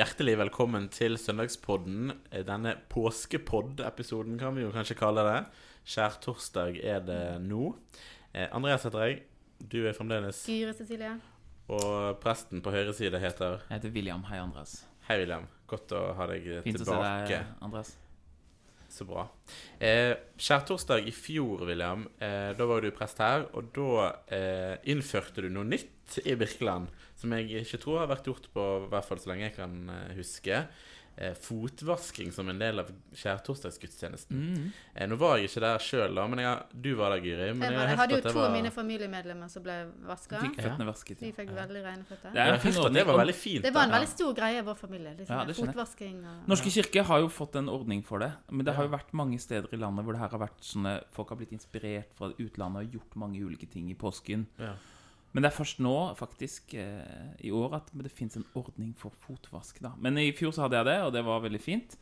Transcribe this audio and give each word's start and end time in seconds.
Hjertelig 0.00 0.32
velkommen 0.40 0.86
til 0.88 1.18
Søndagspodden. 1.20 2.14
Eh, 2.32 2.40
Denne 2.48 2.70
påskepodd-episoden 2.88 4.38
kan 4.40 4.54
vi 4.56 4.62
jo 4.62 4.70
kanskje 4.72 4.96
kalle 4.96 5.20
det. 5.26 5.42
Skjærtorsdag 5.92 6.78
er 6.80 7.02
det 7.04 7.18
nå. 7.44 7.74
Eh, 8.32 8.46
Andreas 8.48 8.86
heter 8.88 9.04
jeg. 9.04 9.18
Du 9.60 9.82
er 9.84 9.92
fremdeles 9.92 10.40
Gyre 10.48 10.72
Cecilie. 10.78 11.18
Og 11.68 12.16
presten 12.22 12.64
på 12.64 12.72
høyre 12.72 12.94
side 12.96 13.20
heter 13.20 13.58
Jeg 13.66 13.74
heter 13.76 13.92
William. 13.92 14.24
Hei, 14.30 14.40
Andreas. 14.40 14.86
Hei, 15.04 15.18
William. 15.20 15.44
Godt 15.68 15.92
å 15.92 16.14
ha 16.16 16.30
deg 16.32 16.48
Fint 16.64 16.80
å 16.80 16.88
se 16.88 17.02
deg, 17.04 17.36
Andreas. 17.60 17.92
Så 18.88 19.04
bra. 19.04 19.26
Eh, 19.78 20.16
skjærtorsdag 20.40 21.04
i 21.06 21.12
fjor, 21.14 21.66
William, 21.68 22.08
eh, 22.18 22.56
da 22.56 22.66
var 22.66 22.80
du 22.80 22.88
prest 22.90 23.20
her. 23.20 23.50
Og 23.52 23.68
da 23.76 24.14
eh, 24.32 24.80
innførte 24.88 25.44
du 25.44 25.52
noe 25.52 25.68
nytt 25.68 26.22
i 26.24 26.34
Birkeland 26.40 26.88
som 27.20 27.36
jeg 27.36 27.64
ikke 27.64 27.82
tror 27.82 28.02
har 28.02 28.14
vært 28.14 28.30
gjort 28.30 28.48
på 28.54 28.70
i 28.86 28.88
hvert 28.92 29.06
fall 29.06 29.20
så 29.20 29.32
lenge 29.32 29.48
jeg 29.48 29.58
kan 29.58 29.76
eh, 29.92 30.16
huske. 30.16 30.64
Eh, 31.20 31.34
fotvasking 31.34 32.32
som 32.32 32.48
en 32.48 32.58
del 32.58 32.78
av 32.80 32.88
skjærtorsdagsgudstjenesten. 33.12 34.36
Mm. 34.40 34.68
Eh, 34.94 35.08
nå 35.10 35.18
var 35.20 35.36
jeg 35.36 35.50
ikke 35.50 35.60
der 35.66 35.82
sjøl, 35.84 36.20
men 36.32 36.40
jeg, 36.40 36.78
du 36.86 36.88
var 36.96 37.12
der, 37.12 37.24
Gyri. 37.26 37.48
Men 37.50 37.66
Jeg, 37.66 37.74
jeg, 37.74 37.76
var, 37.76 37.90
jeg 37.90 37.98
hadde 37.98 38.14
jo 38.14 38.20
to 38.24 38.32
var 38.38 38.46
av 38.46 38.54
mine 38.54 38.70
familiemedlemmer 38.72 39.50
som 39.52 39.64
ble 39.66 39.74
vaska. 40.08 40.40
Fikk 40.46 40.56
føttene 40.62 40.86
vasket. 40.88 41.20
De 41.20 41.28
ja. 41.28 41.36
fikk 41.36 41.50
veldig 41.58 41.82
rene 41.84 42.06
føtter. 42.08 42.32
Det 42.32 42.94
det 42.94 43.04
var 43.10 43.20
veldig 43.20 43.34
fint. 43.36 43.66
Det 43.66 43.72
var 43.74 43.90
en 43.90 43.96
veldig 43.98 44.08
stor 44.14 44.38
greie 44.38 44.62
i 44.62 44.64
vår 44.70 44.78
familie. 44.80 45.12
Liksom, 45.18 45.42
Ja. 45.50 45.58
Fotvasking 45.60 46.22
og 46.30 46.48
Norske 46.54 46.72
kirke 46.72 47.04
har 47.10 47.20
jo 47.20 47.28
fått 47.28 47.58
en 47.60 47.68
ordning 47.68 48.00
for 48.06 48.24
det. 48.24 48.30
Men 48.48 48.64
det 48.64 48.78
har 48.78 48.88
jo 48.88 48.94
vært 48.94 49.12
mange 49.12 49.36
steder 49.42 49.76
i 49.76 49.82
landet 49.82 50.06
hvor 50.06 50.16
det 50.16 50.22
her 50.22 50.32
har 50.32 50.44
vært 50.46 50.64
sånne 50.64 50.94
Folk 51.12 51.34
har 51.34 51.40
blitt 51.42 51.52
inspirert 51.52 52.16
fra 52.16 52.30
utlandet 52.32 52.86
og 52.86 52.96
gjort 52.96 53.20
mange 53.20 53.44
ulike 53.44 53.68
ting 53.68 53.90
i 53.92 53.98
påsken. 53.98 54.46
Ja. 54.56 54.72
Men 55.32 55.44
det 55.44 55.50
er 55.52 55.54
først 55.54 55.78
nå, 55.82 55.94
faktisk, 56.18 56.72
eh, 56.74 57.34
i 57.46 57.52
år 57.54 57.76
at 57.78 57.90
det 57.94 58.10
fins 58.10 58.34
en 58.38 58.46
ordning 58.58 58.94
for 58.98 59.14
fotvask. 59.14 59.78
da 59.82 59.92
Men 59.98 60.18
i 60.18 60.32
fjor 60.34 60.50
så 60.54 60.64
hadde 60.64 60.80
jeg 60.80 60.88
det, 60.88 60.96
og 61.06 61.12
det 61.14 61.22
var 61.26 61.44
veldig 61.44 61.60
fint. 61.62 61.94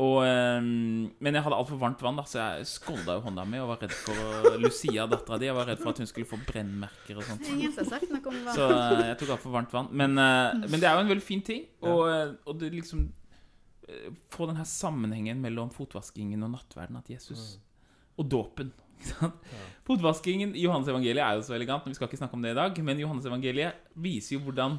Og, 0.00 0.20
eh, 0.22 0.60
men 0.62 1.34
jeg 1.34 1.42
hadde 1.42 1.56
altfor 1.58 1.80
varmt 1.80 2.02
vann, 2.02 2.16
da 2.16 2.22
så 2.30 2.38
jeg 2.38 2.68
skolda 2.70 3.16
jo 3.18 3.24
hånda 3.24 3.44
mi 3.44 3.58
og 3.58 3.72
var 3.72 3.82
redd 3.82 3.96
for 3.98 4.58
Lucia, 4.62 5.08
dattera 5.10 5.38
di, 5.42 5.48
jeg 5.48 5.56
var 5.56 5.66
redd 5.66 5.82
for 5.82 5.90
at 5.90 5.98
hun 5.98 6.06
skulle 6.06 6.30
få 6.30 6.38
brennmerker 6.46 7.18
og 7.18 7.26
sånt. 7.26 7.42
Så 8.54 8.68
eh, 8.70 9.06
jeg 9.10 9.18
tok 9.24 9.34
altfor 9.34 9.56
varmt 9.56 9.74
vann. 9.74 9.90
Men, 9.90 10.14
men 10.14 10.78
det 10.78 10.86
er 10.86 10.94
jo 10.94 11.02
en 11.02 11.10
veldig 11.10 11.26
fin 11.26 11.42
ting. 11.42 11.66
Og, 11.82 12.36
og 12.46 12.60
det 12.60 12.74
liksom 12.76 13.08
Få 14.30 14.46
den 14.46 14.54
her 14.54 14.68
sammenhengen 14.70 15.40
mellom 15.42 15.72
fotvaskingen 15.74 16.44
og 16.46 16.52
nattverden. 16.52 17.00
At 17.00 17.08
Jesus 17.10 17.56
Og 18.14 18.28
dåpen. 18.30 18.70
Ikke 19.00 19.14
sant? 19.14 19.50
Fotvaskingen 19.88 20.52
i 20.54 20.62
Johannes 20.62 20.90
evangeliet 20.92 21.24
er 21.24 21.38
jo 21.38 21.44
så 21.46 21.56
elegant, 21.56 21.82
men 21.82 21.94
vi 21.94 21.98
skal 21.98 22.06
ikke 22.06 22.20
snakke 22.20 22.36
om 22.38 22.44
det 22.44 22.52
i 22.54 22.58
dag. 22.60 22.76
Men 22.86 23.00
Johannes 23.02 23.26
evangeliet 23.26 23.80
viser 23.98 24.36
jo 24.36 24.44
hvordan 24.46 24.78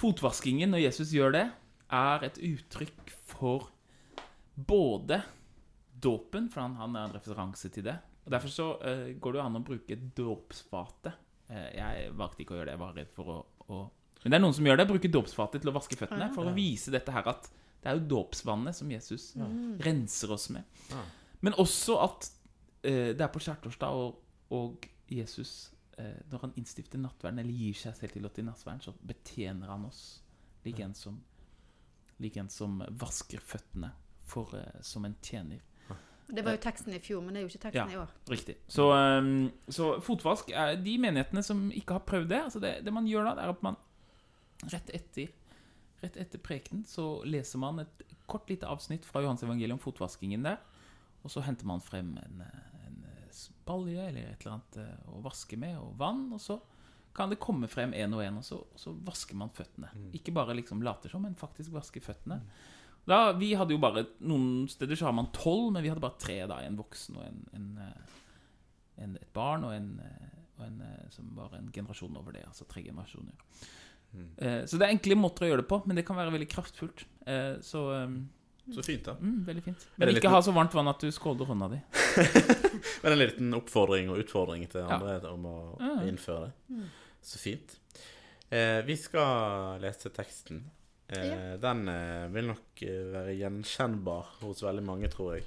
fotvaskingen, 0.00 0.72
når 0.72 0.86
Jesus 0.88 1.12
gjør 1.14 1.36
det, 1.36 1.46
er 1.94 2.26
et 2.26 2.40
uttrykk 2.42 3.12
for 3.30 3.68
både 4.56 5.20
dåpen, 6.02 6.48
for 6.52 6.64
han, 6.64 6.74
han 6.80 6.96
er 6.96 7.06
en 7.06 7.14
referanse 7.14 7.70
til 7.72 7.86
det. 7.86 7.96
Og 8.26 8.32
Derfor 8.34 8.52
så 8.52 8.66
uh, 8.80 9.12
går 9.20 9.36
det 9.36 9.40
jo 9.40 9.44
an 9.44 9.60
å 9.60 9.64
bruke 9.64 9.98
dåpsfatet. 10.18 11.20
Uh, 11.46 11.68
jeg 11.76 12.08
valgte 12.18 12.42
ikke 12.42 12.56
å 12.56 12.58
gjøre 12.58 12.72
det, 12.72 12.74
jeg 12.74 12.82
var 12.82 12.98
redd 12.98 13.12
for 13.14 13.32
å, 13.32 13.38
å 13.70 13.84
Men 14.24 14.34
det 14.34 14.40
er 14.40 14.42
noen 14.42 14.56
som 14.56 14.66
gjør 14.66 14.80
det. 14.80 14.88
Bruker 14.90 15.14
dåpsfatet 15.14 15.62
til 15.62 15.70
å 15.70 15.76
vaske 15.76 15.98
føttene. 16.00 16.32
For 16.34 16.48
å 16.48 16.56
vise 16.56 16.94
dette 16.94 17.14
her 17.14 17.30
at 17.30 17.46
det 17.86 17.92
er 17.92 18.00
jo 18.00 18.08
dåpsvannet 18.16 18.74
som 18.74 18.90
Jesus 18.90 19.28
renser 19.84 20.32
oss 20.34 20.48
med. 20.50 20.66
Ja. 20.90 21.04
Men 21.46 21.54
også 21.62 22.00
at 22.02 22.26
eh, 22.26 22.35
det 22.82 23.24
er 23.24 23.32
på 23.32 23.42
skjærtorsdag, 23.42 23.88
og, 23.88 24.20
og 24.54 24.86
Jesus 25.10 25.72
eh, 25.98 26.20
Når 26.30 26.44
han 26.44 26.52
innstifter 26.56 27.00
nattverden, 27.00 27.40
eller 27.42 27.52
gir 27.52 27.78
seg 27.78 27.96
selv 27.96 28.16
til 28.16 28.28
å 28.28 28.32
til 28.34 28.46
nattverden, 28.48 28.82
så 28.84 28.94
betjener 29.06 29.72
han 29.72 29.86
oss 29.88 30.02
lik 30.66 30.80
en 30.82 30.94
som, 30.98 31.20
like 32.18 32.40
en 32.40 32.50
som 32.50 32.80
vasker 32.98 33.42
føttene 33.42 33.92
for, 34.26 34.54
eh, 34.58 34.82
som 34.82 35.04
en 35.06 35.16
tjener. 35.22 35.62
Det 36.26 36.42
var 36.42 36.56
jo 36.56 36.58
teksten 36.58 36.94
i 36.96 36.98
fjor, 36.98 37.20
men 37.22 37.36
det 37.36 37.38
er 37.38 37.44
jo 37.44 37.50
ikke 37.52 37.64
teksten 37.68 37.92
i 37.94 37.98
år. 38.00 38.14
Riktig. 38.26 38.56
Så, 38.66 38.88
um, 38.90 39.44
så 39.70 39.92
fotvask 40.02 40.48
er 40.50 40.74
de 40.82 40.96
menighetene 40.98 41.42
som 41.46 41.68
ikke 41.70 42.00
har 42.00 42.02
prøvd 42.08 42.32
det. 42.32 42.40
Altså 42.48 42.62
det, 42.62 42.72
det 42.82 42.94
man 42.94 43.06
gjør 43.06 43.28
da, 43.28 43.34
det 43.38 43.44
er 43.44 43.52
at 43.52 43.62
man 43.62 43.78
rett 44.72 44.90
etter, 44.96 45.30
rett 46.02 46.18
etter 46.18 46.42
prekenen 46.42 46.82
så 46.88 47.20
leser 47.28 47.62
man 47.62 47.84
et 47.84 48.02
kort 48.26 48.50
lite 48.50 48.66
avsnitt 48.66 49.06
fra 49.06 49.22
Johans 49.22 49.44
evangelium 49.46 49.78
om 49.78 49.84
fotvaskingen 49.84 50.42
der. 50.48 50.58
Og 51.22 51.30
så 51.30 51.44
henter 51.46 51.68
man 51.70 51.84
frem 51.84 52.16
en, 52.18 52.42
en 52.42 52.75
balje 53.66 54.08
eller 54.08 54.30
et 54.30 54.42
eller 54.42 54.56
annet 54.56 54.78
eh, 54.82 55.10
å 55.12 55.20
vaske 55.24 55.58
med, 55.60 55.76
og 55.80 55.94
vann. 56.00 56.26
Og 56.36 56.42
så 56.42 56.58
kan 57.16 57.32
det 57.32 57.40
komme 57.42 57.68
frem 57.72 57.94
en 57.96 58.16
og 58.16 58.24
en, 58.24 58.40
og 58.40 58.46
så, 58.46 58.60
og 58.60 58.80
så 58.80 58.92
vasker 59.06 59.38
man 59.40 59.52
føttene. 59.56 59.92
Ikke 60.16 60.34
bare 60.36 60.56
liksom 60.58 60.84
later 60.84 61.12
som, 61.12 61.24
men 61.24 61.38
faktisk 61.38 61.74
vasker 61.76 62.04
føttene. 62.04 62.40
Da, 63.06 63.30
vi 63.38 63.52
hadde 63.54 63.70
jo 63.70 63.78
bare 63.78 64.02
Noen 64.26 64.64
steder 64.68 64.98
så 64.98 65.06
har 65.06 65.14
man 65.14 65.28
tolv, 65.34 65.70
men 65.72 65.84
vi 65.84 65.92
hadde 65.92 66.02
bare 66.02 66.18
tre. 66.20 66.40
da 66.50 66.58
En 66.66 66.78
voksen 66.78 67.20
og 67.20 67.26
en, 67.28 67.42
en, 67.54 67.68
eh, 67.84 68.14
en, 69.04 69.18
et 69.20 69.32
barn 69.36 69.64
og 69.68 69.76
en, 69.76 69.92
eh, 70.02 70.38
og 70.58 70.64
en 70.66 70.80
som 71.14 71.30
var 71.36 71.54
en 71.54 71.70
generasjon 71.72 72.18
over 72.18 72.34
det. 72.34 72.46
Altså 72.48 72.66
tre 72.68 72.82
generasjoner. 72.82 73.36
Eh, 74.14 74.64
så 74.66 74.78
det 74.78 74.86
er 74.86 74.94
enkle 74.94 75.18
måter 75.18 75.46
å 75.46 75.50
gjøre 75.50 75.64
det 75.64 75.70
på, 75.70 75.80
men 75.86 75.98
det 75.98 76.06
kan 76.08 76.18
være 76.18 76.34
veldig 76.34 76.48
kraftfullt. 76.52 77.04
Eh, 77.28 77.56
så 77.64 77.82
eh, 77.96 78.16
Så 78.74 78.82
fint, 78.82 79.04
da. 79.06 79.12
mm, 79.20 79.44
veldig 79.46 79.62
fint. 79.62 79.84
Men 79.96 80.08
ikke 80.10 80.16
liten... 80.20 80.30
ha 80.34 80.40
så 80.42 80.52
varmt 80.56 80.72
vann 80.74 80.88
at 80.90 80.98
du 81.00 81.10
skålder 81.14 81.46
hånda 81.46 81.68
di. 81.70 81.78
Men 83.02 83.12
en 83.12 83.18
liten 83.20 83.54
oppfordring 83.54 84.08
og 84.10 84.18
utfordring 84.24 84.64
til 84.72 84.80
Ja. 84.82 84.96
andre 84.98 85.30
om 85.30 85.44
å 85.46 85.56
innføre 86.08 86.48
det. 86.48 86.80
Så 87.22 87.38
fint. 87.38 87.76
Eh, 88.50 88.80
vi 88.86 88.96
skal 88.98 89.78
lese 89.82 90.10
teksten. 90.14 90.64
Eh, 91.08 91.54
Den 91.62 91.86
eh, 91.88 92.26
vil 92.34 92.48
nok 92.50 92.82
eh, 92.82 93.04
være 93.14 93.36
gjenkjennbar 93.38 94.34
hos 94.42 94.62
veldig 94.66 94.82
mange, 94.82 95.08
tror 95.14 95.36
jeg. 95.36 95.44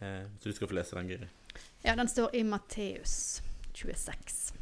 Eh, 0.00 0.22
så 0.38 0.50
du 0.50 0.52
skal 0.54 0.70
få 0.70 0.78
lese 0.78 0.94
den, 0.98 1.10
Gyri. 1.10 1.28
Ja, 1.84 1.94
den 1.98 2.08
står 2.08 2.34
i 2.38 2.42
Matteus 2.46 3.42
26. 3.74 4.52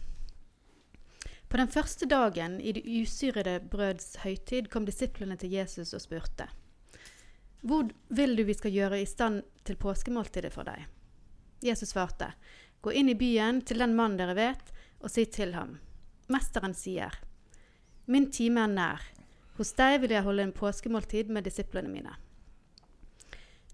På 1.49 1.61
den 1.61 1.69
første 1.69 2.09
dagen 2.09 2.57
i 2.65 2.73
det 2.73 2.83
usyrede 2.89 3.59
brøds 3.69 4.15
høytid 4.25 4.71
kom 4.73 4.87
disiplene 4.89 5.37
til 5.37 5.53
Jesus 5.53 5.93
og 5.93 6.01
spurte. 6.01 6.49
Hvor 7.63 7.91
vil 8.09 8.37
du 8.37 8.43
vi 8.45 8.55
skal 8.59 8.75
gjøre 8.75 8.99
i 9.01 9.07
stand 9.07 9.45
til 9.63 9.79
påskemåltidet 9.79 10.51
for 10.55 10.67
deg? 10.67 10.89
Jesus 11.63 11.95
svarte. 11.95 12.33
Gå 12.83 12.91
inn 12.99 13.13
i 13.13 13.15
byen 13.15 13.61
til 13.63 13.79
den 13.79 13.95
mannen 13.95 14.19
dere 14.19 14.35
vet, 14.35 14.73
og 14.99 15.11
si 15.15 15.25
til 15.31 15.55
ham. 15.55 15.77
Mesteren 16.27 16.75
sier. 16.75 17.15
Min 18.11 18.31
time 18.35 18.65
er 18.65 18.73
nær. 18.73 19.07
Hos 19.61 19.71
deg 19.79 20.01
vil 20.03 20.17
jeg 20.17 20.27
holde 20.27 20.49
en 20.49 20.57
påskemåltid 20.57 21.31
med 21.31 21.47
disiplene 21.47 21.93
mine. 21.93 22.17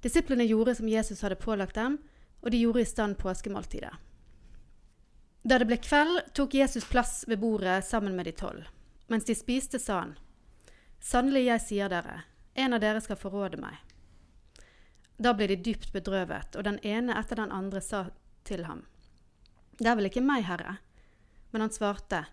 Disiplene 0.04 0.44
gjorde 0.44 0.76
som 0.76 0.88
Jesus 0.88 1.24
hadde 1.24 1.40
pålagt 1.40 1.80
dem, 1.80 1.96
og 2.44 2.52
de 2.52 2.60
gjorde 2.60 2.84
i 2.84 2.92
stand 2.92 3.16
påskemåltidet. 3.18 3.94
Da 5.48 5.56
det 5.56 5.68
ble 5.70 5.78
kveld, 5.80 6.26
tok 6.36 6.54
Jesus 6.54 6.84
plass 6.84 7.22
ved 7.28 7.40
bordet 7.40 7.80
sammen 7.86 8.16
med 8.18 8.28
de 8.28 8.36
tolv. 8.36 8.68
Mens 9.08 9.24
de 9.24 9.34
spiste, 9.34 9.80
sa 9.80 10.02
han, 10.02 10.18
Sannelig, 11.00 11.46
jeg 11.46 11.64
sier 11.64 11.88
dere, 11.88 12.24
en 12.58 12.74
av 12.74 12.80
dere 12.82 13.00
skal 13.00 13.18
forråde 13.20 13.60
meg. 13.62 13.76
Da 15.18 15.32
ble 15.34 15.46
de 15.50 15.56
dypt 15.62 15.92
bedrøvet, 15.94 16.56
og 16.58 16.64
den 16.66 16.78
ene 16.86 17.14
etter 17.18 17.38
den 17.38 17.54
andre 17.54 17.82
sa 17.82 18.08
til 18.48 18.64
ham, 18.66 18.86
Det 19.78 19.86
er 19.86 19.94
vel 19.94 20.08
ikke 20.10 20.24
meg, 20.26 20.42
Herre? 20.42 20.78
Men 21.50 21.62
han 21.62 21.70
svarte, 21.70 22.26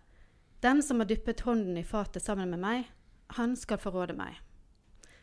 Den 0.62 0.82
som 0.82 1.00
har 1.00 1.06
dyppet 1.06 1.42
hånden 1.46 1.78
i 1.78 1.84
fatet 1.84 2.24
sammen 2.24 2.50
med 2.50 2.60
meg, 2.60 2.88
han 3.38 3.56
skal 3.56 3.78
forråde 3.78 4.14
meg. 4.18 4.40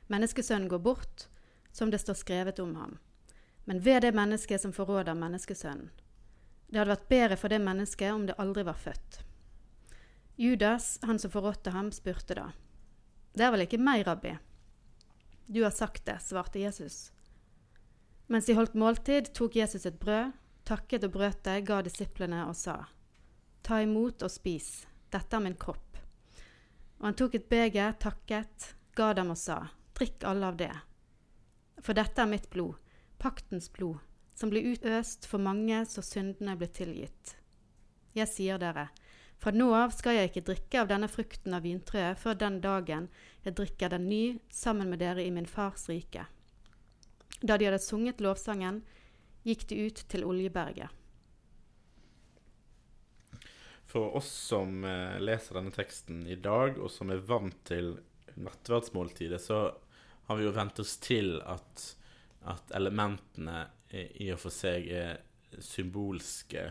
Menneskesønnen 0.07 0.69
går 0.69 0.79
bort, 0.79 1.27
som 1.73 1.91
det 1.91 1.99
står 1.99 2.15
skrevet 2.15 2.59
om 2.59 2.77
ham. 2.77 2.99
Men 3.65 3.81
ved 3.81 4.03
det 4.03 4.15
mennesket 4.15 4.61
som 4.61 4.73
forråder 4.73 5.15
menneskesønnen. 5.15 5.91
Det 6.69 6.79
hadde 6.79 6.95
vært 6.95 7.09
bedre 7.09 7.37
for 7.37 7.49
det 7.49 7.61
mennesket 7.61 8.13
om 8.13 8.27
det 8.27 8.39
aldri 8.39 8.63
var 8.65 8.79
født. 8.79 9.21
Judas, 10.37 10.99
han 11.03 11.19
som 11.19 11.31
forrådte 11.31 11.71
ham, 11.71 11.91
spurte 11.93 12.35
da. 12.35 12.47
Det 13.35 13.45
er 13.45 13.53
vel 13.53 13.67
ikke 13.67 13.83
meg, 13.83 14.07
rabbi? 14.07 14.37
Du 15.53 15.65
har 15.65 15.71
sagt 15.71 16.05
det, 16.05 16.19
svarte 16.19 16.59
Jesus. 16.59 17.13
Mens 18.27 18.47
de 18.47 18.55
holdt 18.55 18.75
måltid, 18.75 19.35
tok 19.35 19.57
Jesus 19.57 19.85
et 19.87 19.99
brød, 20.01 20.31
takket 20.65 21.05
og 21.05 21.13
brøt 21.13 21.43
det, 21.45 21.59
ga 21.69 21.83
disiplene 21.85 22.47
og 22.49 22.55
sa, 22.57 22.79
Ta 23.61 23.83
imot 23.85 24.25
og 24.25 24.33
spis, 24.33 24.87
dette 25.13 25.37
er 25.37 25.45
min 25.45 25.59
kropp. 25.61 25.99
Og 27.03 27.05
han 27.05 27.19
tok 27.21 27.37
et 27.37 27.51
beger, 27.53 27.93
takket, 28.01 28.71
ga 28.97 29.11
dem 29.19 29.35
og 29.35 29.37
sa, 29.43 29.59
Drikk 29.93 30.25
alle 30.25 30.49
av 30.49 30.57
det. 30.57 30.73
For 31.85 32.01
dette 32.01 32.25
er 32.25 32.33
mitt 32.33 32.49
blod, 32.49 32.81
paktens 33.21 33.69
blod, 33.77 34.01
som 34.33 34.49
blir 34.49 34.73
utøst 34.73 35.29
for 35.29 35.37
mange 35.37 35.85
så 35.85 36.01
syndene 36.01 36.57
blir 36.57 36.73
tilgitt. 36.73 37.37
Jeg 38.17 38.33
sier 38.33 38.57
dere, 38.57 38.89
fra 39.43 39.51
nå 39.55 39.73
av 39.75 39.91
skal 39.91 40.15
jeg 40.15 40.31
ikke 40.31 40.45
drikke 40.53 40.83
av 40.85 40.91
denne 40.93 41.09
frukten 41.11 41.57
av 41.57 41.65
vintreet 41.67 42.21
før 42.23 42.37
den 42.39 42.61
dagen 42.63 43.09
jeg 43.43 43.57
drikker 43.59 43.91
den 43.91 44.07
ny 44.07 44.23
sammen 44.55 44.93
med 44.93 45.03
dere 45.03 45.25
i 45.25 45.33
min 45.35 45.49
fars 45.51 45.89
rike. 45.91 46.29
Da 47.43 47.57
de 47.59 47.67
hadde 47.67 47.83
sunget 47.83 48.23
lovsangen, 48.23 48.85
gikk 49.43 49.67
de 49.73 49.81
ut 49.89 50.05
til 50.13 50.23
Oljeberget. 50.23 50.95
For 53.91 54.15
oss 54.17 54.31
som 54.31 54.85
eh, 54.87 55.19
leser 55.21 55.59
denne 55.59 55.75
teksten 55.75 56.23
i 56.31 56.39
dag, 56.39 56.79
og 56.79 56.89
som 56.95 57.11
er 57.11 57.25
vant 57.27 57.59
til 57.67 57.97
nattverdsmåltidet, 58.39 59.43
så 59.43 59.65
har 60.29 60.39
vi 60.39 60.47
jo 60.47 60.55
vent 60.55 60.79
oss 60.81 60.95
til 61.03 61.35
at, 61.43 61.83
at 62.49 62.73
elementene 62.79 63.67
i 63.93 64.31
og 64.33 64.39
for 64.41 64.55
seg 64.55 64.87
er 64.89 65.19
symbolske 65.61 66.71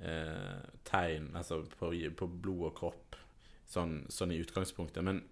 eh, 0.00 0.62
tegn, 0.88 1.30
altså 1.36 1.62
på, 1.78 1.92
på 2.16 2.30
blod 2.30 2.70
og 2.70 2.74
kropp, 2.78 3.18
sånn, 3.70 4.00
sånn 4.12 4.34
i 4.34 4.40
utgangspunktet. 4.42 5.04
Men, 5.06 5.22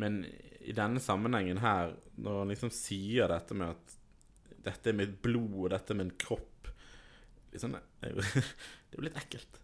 men 0.00 0.22
i 0.60 0.76
denne 0.76 1.02
sammenhengen 1.02 1.62
her, 1.64 1.96
når 2.20 2.42
han 2.42 2.54
liksom 2.54 2.72
sier 2.74 3.30
dette 3.32 3.56
med 3.56 3.74
at 3.74 3.96
dette 4.60 4.92
er 4.92 4.96
mitt 4.98 5.16
blod, 5.24 5.56
og 5.56 5.70
dette 5.72 5.94
er 5.94 6.02
min 6.02 6.12
kropp 6.20 6.50
liksom, 7.52 7.74
det, 7.74 7.82
er 8.08 8.14
jo, 8.14 8.24
det 8.90 8.98
er 8.98 9.06
litt 9.08 9.20
ekkelt. 9.20 9.60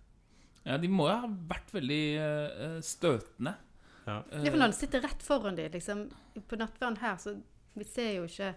Ja, 0.66 0.78
de 0.82 0.90
må 0.90 1.06
jo 1.06 1.18
ha 1.22 1.28
vært 1.50 1.74
veldig 1.76 2.02
uh, 2.18 2.78
støtende. 2.84 3.54
Ja. 4.06 4.20
Eh, 4.30 4.42
Ja, 4.42 4.50
for 4.50 4.58
når 4.58 4.68
han 4.68 4.78
sitter 4.78 5.04
rett 5.04 5.22
foran 5.22 5.58
dem, 5.58 5.70
liksom, 5.74 6.06
på 6.48 6.58
nattverden 6.58 6.98
her, 7.02 7.20
så 7.22 7.36
vi 7.76 7.86
ser 7.86 8.16
jo 8.16 8.26
ikke 8.26 8.54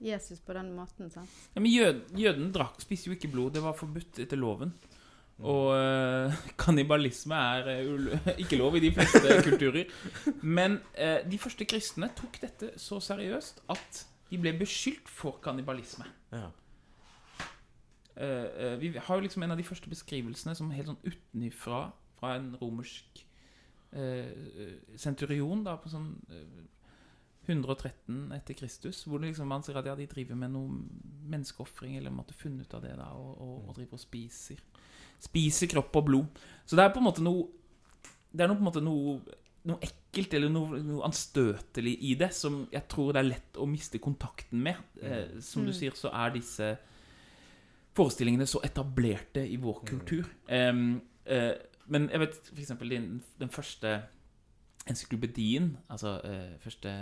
Jesus 0.00 0.40
på 0.40 0.54
den 0.54 0.70
måten, 0.76 1.10
sant? 1.10 1.30
Ja, 1.54 1.60
men 1.60 1.72
jød, 1.72 2.04
Jødene 2.18 2.52
drakk, 2.54 2.78
spiste 2.82 3.10
jo 3.10 3.16
ikke 3.16 3.30
blod. 3.32 3.56
Det 3.56 3.62
var 3.64 3.74
forbudt 3.78 4.20
etter 4.22 4.38
loven. 4.38 4.72
Og 5.38 5.66
uh, 5.70 6.34
kannibalisme 6.62 7.34
er 7.34 7.88
uh, 7.88 8.28
ikke 8.42 8.58
lov 8.58 8.76
i 8.76 8.82
de 8.82 8.92
fleste 8.94 9.34
kulturer. 9.48 9.84
Men 10.42 10.80
uh, 10.98 11.30
de 11.30 11.38
første 11.38 11.66
kristne 11.68 12.10
tok 12.18 12.40
dette 12.42 12.72
så 12.76 13.00
seriøst 13.00 13.62
at 13.70 14.06
de 14.30 14.38
ble 14.38 14.52
beskyldt 14.58 15.08
for 15.08 15.38
kannibalisme. 15.42 16.04
Ja. 16.32 16.50
Vi 18.18 18.88
har 18.98 19.14
jo 19.14 19.22
liksom 19.22 19.44
en 19.46 19.52
av 19.54 19.60
de 19.60 19.64
første 19.64 19.88
beskrivelsene 19.88 20.52
som 20.58 20.72
helt 20.74 20.88
sånn 20.90 20.98
utenifra 21.06 21.84
fra 22.18 22.32
en 22.34 22.48
romersk 22.58 23.20
senturion 23.88 24.98
centurion 25.00 25.62
da, 25.64 25.76
på 25.80 25.88
sånn 25.88 26.08
113 27.48 28.32
etter 28.36 28.54
Kristus, 28.58 29.04
hvor 29.08 29.18
liksom 29.22 29.48
man 29.48 29.62
sier 29.64 29.76
at 29.80 29.86
ja, 29.88 29.94
de 29.96 30.06
driver 30.06 30.36
med 30.36 30.50
noe 30.52 30.68
menneskeofring, 31.32 31.96
eller 31.96 32.10
måtte 32.14 32.34
funnet 32.36 32.66
ut 32.66 32.74
av 32.74 32.82
det, 32.84 32.94
da, 32.98 33.06
og, 33.16 33.40
og, 33.40 33.68
og 33.68 33.74
driver 33.76 33.98
og 33.98 34.00
spiser. 34.02 34.60
Spiser 35.20 35.66
kropp 35.72 35.96
og 35.96 36.04
blod. 36.06 36.42
Så 36.66 36.76
det 36.76 36.84
er 36.84 36.92
på 36.94 37.00
en 37.00 37.08
måte 37.08 37.22
noe 37.24 37.48
Det 38.30 38.44
er 38.44 38.48
noe, 38.50 38.58
på 38.58 38.60
en 38.60 38.68
måte 38.68 38.82
noe, 38.84 39.14
noe 39.64 39.78
ekkelt 39.82 40.34
eller 40.36 40.50
noe, 40.52 40.78
noe 40.84 41.04
anstøtelig 41.08 41.94
i 42.04 42.14
det, 42.20 42.28
som 42.36 42.66
jeg 42.72 42.84
tror 42.92 43.12
det 43.16 43.22
er 43.22 43.28
lett 43.30 43.56
å 43.56 43.66
miste 43.66 43.98
kontakten 43.98 44.60
med. 44.62 44.76
Eh, 45.00 45.40
som 45.40 45.64
du 45.64 45.70
Mm. 45.72 45.78
sier, 45.78 45.96
så 45.96 46.12
er 46.12 46.30
disse 46.36 46.68
forestillingene 47.96 48.46
så 48.46 48.60
etablerte 48.64 49.42
i 49.48 49.56
vår 49.56 49.80
kultur. 49.88 50.28
Eh, 50.46 50.72
eh, 51.26 51.54
men 51.88 52.08
jeg 52.12 52.20
vet 52.20 52.34
for 52.52 52.60
eksempel 52.60 52.88
den, 52.90 53.22
den 53.40 53.48
første 53.48 54.02
encyklopedien, 54.88 55.76
altså 55.90 56.20
eh, 56.24 56.58
første 56.62 56.92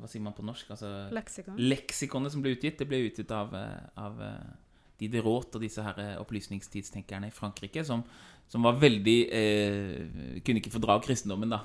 Hva 0.00 0.10
sier 0.10 0.22
man 0.24 0.36
på 0.36 0.44
norsk? 0.46 0.70
Altså, 0.74 0.92
Leksikon. 1.14 1.58
leksikonet 1.58 2.34
som 2.34 2.44
ble 2.44 2.54
utgitt, 2.56 2.78
det 2.80 2.88
ble 2.90 3.02
utgitt 3.08 3.32
av, 3.34 3.54
eh, 3.56 3.82
av 4.02 4.22
eh, 4.22 4.54
Diderot 5.00 5.58
og 5.58 5.64
disse 5.64 5.82
her 5.84 5.98
eh, 6.00 6.14
opplysningstidstenkerne 6.22 7.28
i 7.28 7.34
Frankrike, 7.34 7.84
som, 7.84 8.04
som 8.48 8.64
var 8.64 8.78
veldig 8.80 9.18
eh, 9.28 10.40
Kunne 10.46 10.62
ikke 10.62 10.72
fordra 10.76 10.98
kristendommen, 11.04 11.52
da. 11.52 11.62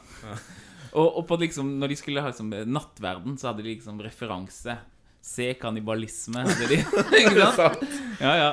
og, 1.00 1.07
og 1.07 1.28
på 1.30 1.39
liksom, 1.45 1.78
når 1.80 1.94
de 1.94 2.00
skulle 2.01 2.24
ha 2.24 2.31
liksom, 2.33 2.51
nattverden, 2.68 3.38
så 3.39 3.51
hadde 3.51 3.63
de 3.66 3.75
liksom 3.75 4.01
referanse. 4.04 4.78
Se 5.22 5.51
kannibalisme, 5.62 6.42
hadde 6.48 6.68
de. 6.72 6.80
ikke 7.22 7.50
sant? 7.54 7.83
Ja, 8.22 8.31
ja. 8.39 8.51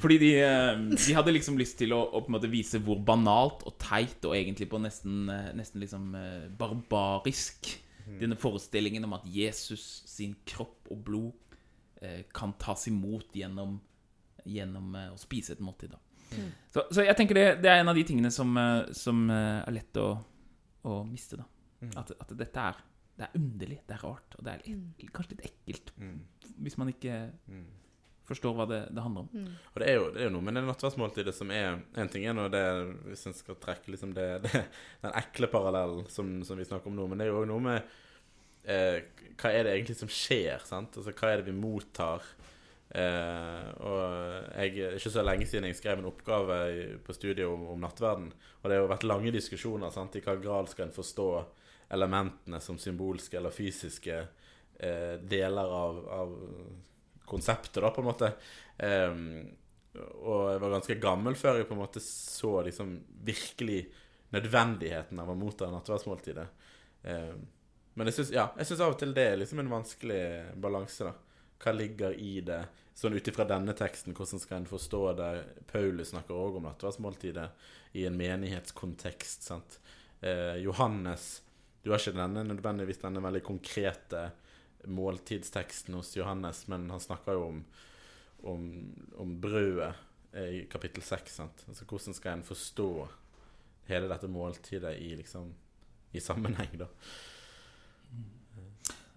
Fordi 0.00 0.18
de, 0.22 0.28
eh, 0.38 0.84
de 0.94 1.16
hadde 1.16 1.34
liksom 1.34 1.58
lyst 1.58 1.80
til 1.80 1.92
å, 1.96 1.98
å 2.06 2.22
på 2.22 2.30
en 2.30 2.36
måte 2.38 2.50
vise 2.50 2.78
hvor 2.82 3.00
banalt 3.04 3.66
og 3.66 3.74
teit 3.82 4.22
og 4.24 4.36
egentlig 4.38 4.70
på 4.70 4.80
nesten, 4.82 5.26
eh, 5.32 5.50
nesten 5.58 5.82
liksom 5.82 6.14
eh, 6.18 6.46
barbarisk 6.58 7.74
denne 8.20 8.36
forestillingen 8.38 9.04
om 9.04 9.12
at 9.16 9.24
Jesus 9.26 10.02
sin 10.06 10.36
kropp 10.46 10.88
og 10.90 11.04
blod 11.04 11.56
eh, 12.02 12.22
kan 12.32 12.52
tas 12.58 12.86
imot 12.88 13.32
gjennom, 13.34 13.80
gjennom 14.44 14.94
eh, 14.94 15.10
å 15.12 15.18
spise 15.18 15.52
et 15.56 15.60
måltid. 15.60 15.94
Mm. 16.36 16.50
Så, 16.72 16.84
så 16.90 17.04
jeg 17.06 17.16
tenker 17.16 17.34
det, 17.34 17.46
det 17.62 17.70
er 17.70 17.80
en 17.80 17.88
av 17.88 17.94
de 17.98 18.04
tingene 18.06 18.30
som, 18.34 18.56
eh, 18.56 18.92
som 18.92 19.28
eh, 19.30 19.62
er 19.66 19.72
lett 19.76 19.96
å, 20.02 20.08
å 20.86 21.04
miste. 21.04 21.36
da 21.36 21.44
Mm. 21.76 21.90
at, 22.00 22.10
at 22.20 22.30
dette 22.38 22.56
er 22.56 22.78
Det 23.18 23.24
er 23.26 23.34
underlig, 23.36 23.76
det 23.86 23.94
er 23.94 24.00
rart, 24.00 24.34
og 24.38 24.44
det 24.46 24.52
er 24.54 24.62
litt, 24.64 25.10
kanskje 25.12 25.34
litt 25.36 25.44
ekkelt 25.50 25.90
Mm. 26.00 26.20
hvis 26.64 26.76
man 26.78 26.88
ikke. 26.88 27.14
Forstår 28.28 28.56
hva 28.58 28.66
det, 28.70 28.80
det 28.94 29.02
handler 29.04 29.26
om. 29.26 29.28
Mm. 29.32 29.52
Og 29.72 29.82
det 29.82 29.88
er, 29.90 29.98
jo, 29.98 30.08
det 30.14 30.22
er 30.22 30.28
jo 30.28 30.34
noe 30.34 30.46
med 30.46 30.58
det 30.58 30.64
nattverdsmåltidet 30.66 31.34
som 31.36 31.52
er 31.54 31.78
En 31.96 32.10
ting 32.12 32.26
er 32.26 32.34
nå 32.36 32.48
det 32.52 32.64
Hvis 33.06 33.26
en 33.28 33.36
skal 33.36 33.58
trekke 33.62 33.92
liksom 33.94 34.14
det, 34.16 34.26
det 34.46 34.64
den 35.04 35.14
ekle 35.22 35.50
parallellen 35.52 36.06
som, 36.12 36.32
som 36.46 36.58
vi 36.58 36.66
snakker 36.66 36.90
om 36.90 36.98
nå, 36.98 37.06
men 37.10 37.20
det 37.20 37.26
er 37.26 37.32
jo 37.32 37.42
òg 37.42 37.48
noe 37.50 37.64
med 37.64 37.94
eh, 38.66 38.98
Hva 39.38 39.52
er 39.52 39.66
det 39.66 39.76
egentlig 39.76 39.98
som 40.00 40.10
skjer? 40.10 40.64
sant? 40.66 40.98
Altså 40.98 41.14
Hva 41.14 41.32
er 41.32 41.42
det 41.42 41.50
vi 41.50 41.56
mottar? 41.56 42.24
Eh, 42.96 43.68
og 43.82 44.02
jeg, 44.54 44.96
ikke 44.96 45.10
så 45.12 45.24
lenge 45.24 45.46
siden 45.48 45.66
jeg 45.68 45.78
skrev 45.80 46.00
en 46.00 46.08
oppgave 46.08 46.58
på 47.04 47.16
studiet 47.16 47.46
om, 47.48 47.66
om 47.74 47.82
nattverden. 47.82 48.30
Og 48.62 48.68
det 48.68 48.78
har 48.78 48.84
jo 48.84 48.92
vært 48.94 49.08
lange 49.08 49.34
diskusjoner 49.34 49.94
sant? 49.94 50.16
i 50.16 50.24
hva 50.24 50.36
grad 50.40 50.70
skal 50.72 50.88
en 50.88 50.96
forstå 50.96 51.30
elementene 51.96 52.60
som 52.62 52.78
symbolske 52.78 53.38
eller 53.38 53.54
fysiske 53.54 54.16
eh, 54.18 55.14
deler 55.22 55.74
av, 55.80 56.00
av 56.20 56.36
konseptet, 57.28 57.82
da, 57.82 57.90
på 57.92 58.02
en 58.02 58.08
måte. 58.08 58.32
Um, 58.78 59.22
og 59.96 60.50
jeg 60.52 60.62
var 60.62 60.74
ganske 60.76 60.98
gammel 61.00 61.36
før 61.38 61.60
jeg 61.60 61.68
på 61.68 61.76
en 61.76 61.82
måte 61.82 62.02
så 62.04 62.58
liksom 62.66 62.96
virkelig 63.24 63.86
nødvendigheten 64.34 65.20
av 65.22 65.30
å 65.32 65.38
motta 65.38 65.70
nattverdsmåltidet. 65.72 66.46
Um, 67.06 67.46
men 67.96 68.10
jeg 68.10 68.18
syns 68.18 68.34
ja, 68.34 68.50
av 68.52 68.90
og 68.90 68.98
til 69.00 69.14
det 69.16 69.24
er 69.30 69.38
liksom 69.40 69.62
en 69.62 69.72
vanskelig 69.72 70.24
balanse, 70.60 71.08
da. 71.08 71.14
Hva 71.56 71.72
ligger 71.72 72.12
i 72.20 72.42
det? 72.44 72.60
Sånn 72.96 73.16
ut 73.16 73.28
ifra 73.28 73.46
denne 73.48 73.72
teksten, 73.76 74.12
hvordan 74.16 74.40
skal 74.40 74.58
en 74.60 74.68
forstå 74.68 75.00
det? 75.16 75.30
Paulus 75.70 76.12
snakker 76.12 76.36
òg 76.36 76.58
om 76.58 76.68
nattverdsmåltidet 76.68 77.46
i 77.96 78.04
en 78.08 78.16
menighetskontekst, 78.16 79.48
sant. 79.48 79.78
Eh, 80.20 80.56
Johannes 80.64 81.42
Du 81.84 81.92
har 81.92 82.00
ikke 82.00 82.16
denne 82.16 82.42
nødvendigvis 82.48 82.98
denne 82.98 83.20
veldig 83.22 83.42
konkrete 83.46 84.22
måltidsteksten 84.86 85.96
hos 85.98 86.14
Johannes, 86.16 86.66
men 86.70 86.88
han 86.90 87.02
snakker 87.02 87.36
jo 87.36 87.46
om, 87.50 87.62
om, 88.52 88.66
om 89.22 89.36
brødet 89.40 89.94
i 90.36 90.66
kapittel 90.70 91.02
6. 91.02 91.40
Altså, 91.40 91.86
hvordan 91.88 92.16
skal 92.16 92.36
en 92.36 92.44
forstå 92.44 92.90
hele 93.88 94.10
dette 94.10 94.28
måltidet 94.28 94.96
i, 95.00 95.14
liksom, 95.16 95.48
i 96.12 96.20
sammenheng, 96.20 96.76
da? 96.80 96.90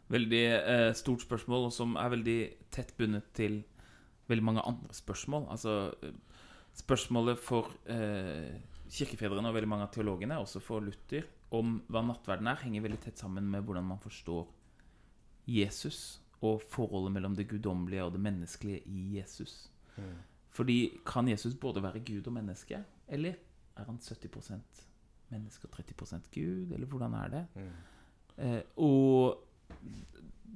Veldig 0.09 0.45
eh, 0.57 0.91
stort 0.97 1.21
spørsmål, 1.21 1.67
og 1.67 1.73
som 1.75 1.93
er 2.01 2.13
veldig 2.15 2.39
tett 2.73 2.95
bundet 2.97 3.27
til 3.37 3.59
veldig 4.29 4.45
mange 4.45 4.63
andre 4.65 4.93
spørsmål. 4.93 5.45
Altså 5.53 5.91
spørsmålet 6.77 7.37
for 7.41 7.69
eh, 7.89 8.55
kirkefedrene 8.89 9.51
og 9.51 9.57
veldig 9.57 9.69
mange 9.69 9.85
av 9.85 9.93
teologene, 9.93 10.39
også 10.41 10.61
for 10.63 10.85
Luther, 10.85 11.27
om 11.53 11.77
hva 11.89 12.01
nattverden 12.05 12.49
er, 12.49 12.61
henger 12.63 12.85
veldig 12.85 13.01
tett 13.05 13.21
sammen 13.21 13.45
med 13.49 13.65
hvordan 13.65 13.85
man 13.85 14.01
forstår 14.01 14.47
Jesus 15.49 16.21
og 16.41 16.61
forholdet 16.71 17.11
mellom 17.15 17.35
det 17.35 17.47
guddommelige 17.49 18.05
og 18.05 18.13
det 18.15 18.21
menneskelige 18.23 18.83
i 18.87 19.17
Jesus. 19.17 19.71
Fordi 20.55 20.77
kan 21.05 21.27
Jesus 21.27 21.55
både 21.55 21.83
være 21.83 21.99
Gud 21.99 22.27
og 22.27 22.33
menneske, 22.33 22.79
eller 23.07 23.35
er 23.75 23.85
han 23.87 23.99
70% 24.01 24.85
menneske 25.29 25.67
og 25.67 25.79
30% 25.79 26.29
Gud, 26.33 26.73
eller 26.73 26.87
hvordan 26.87 27.13
er 27.13 27.27
det? 27.33 27.45
Eh, 28.37 28.61
og 28.77 29.43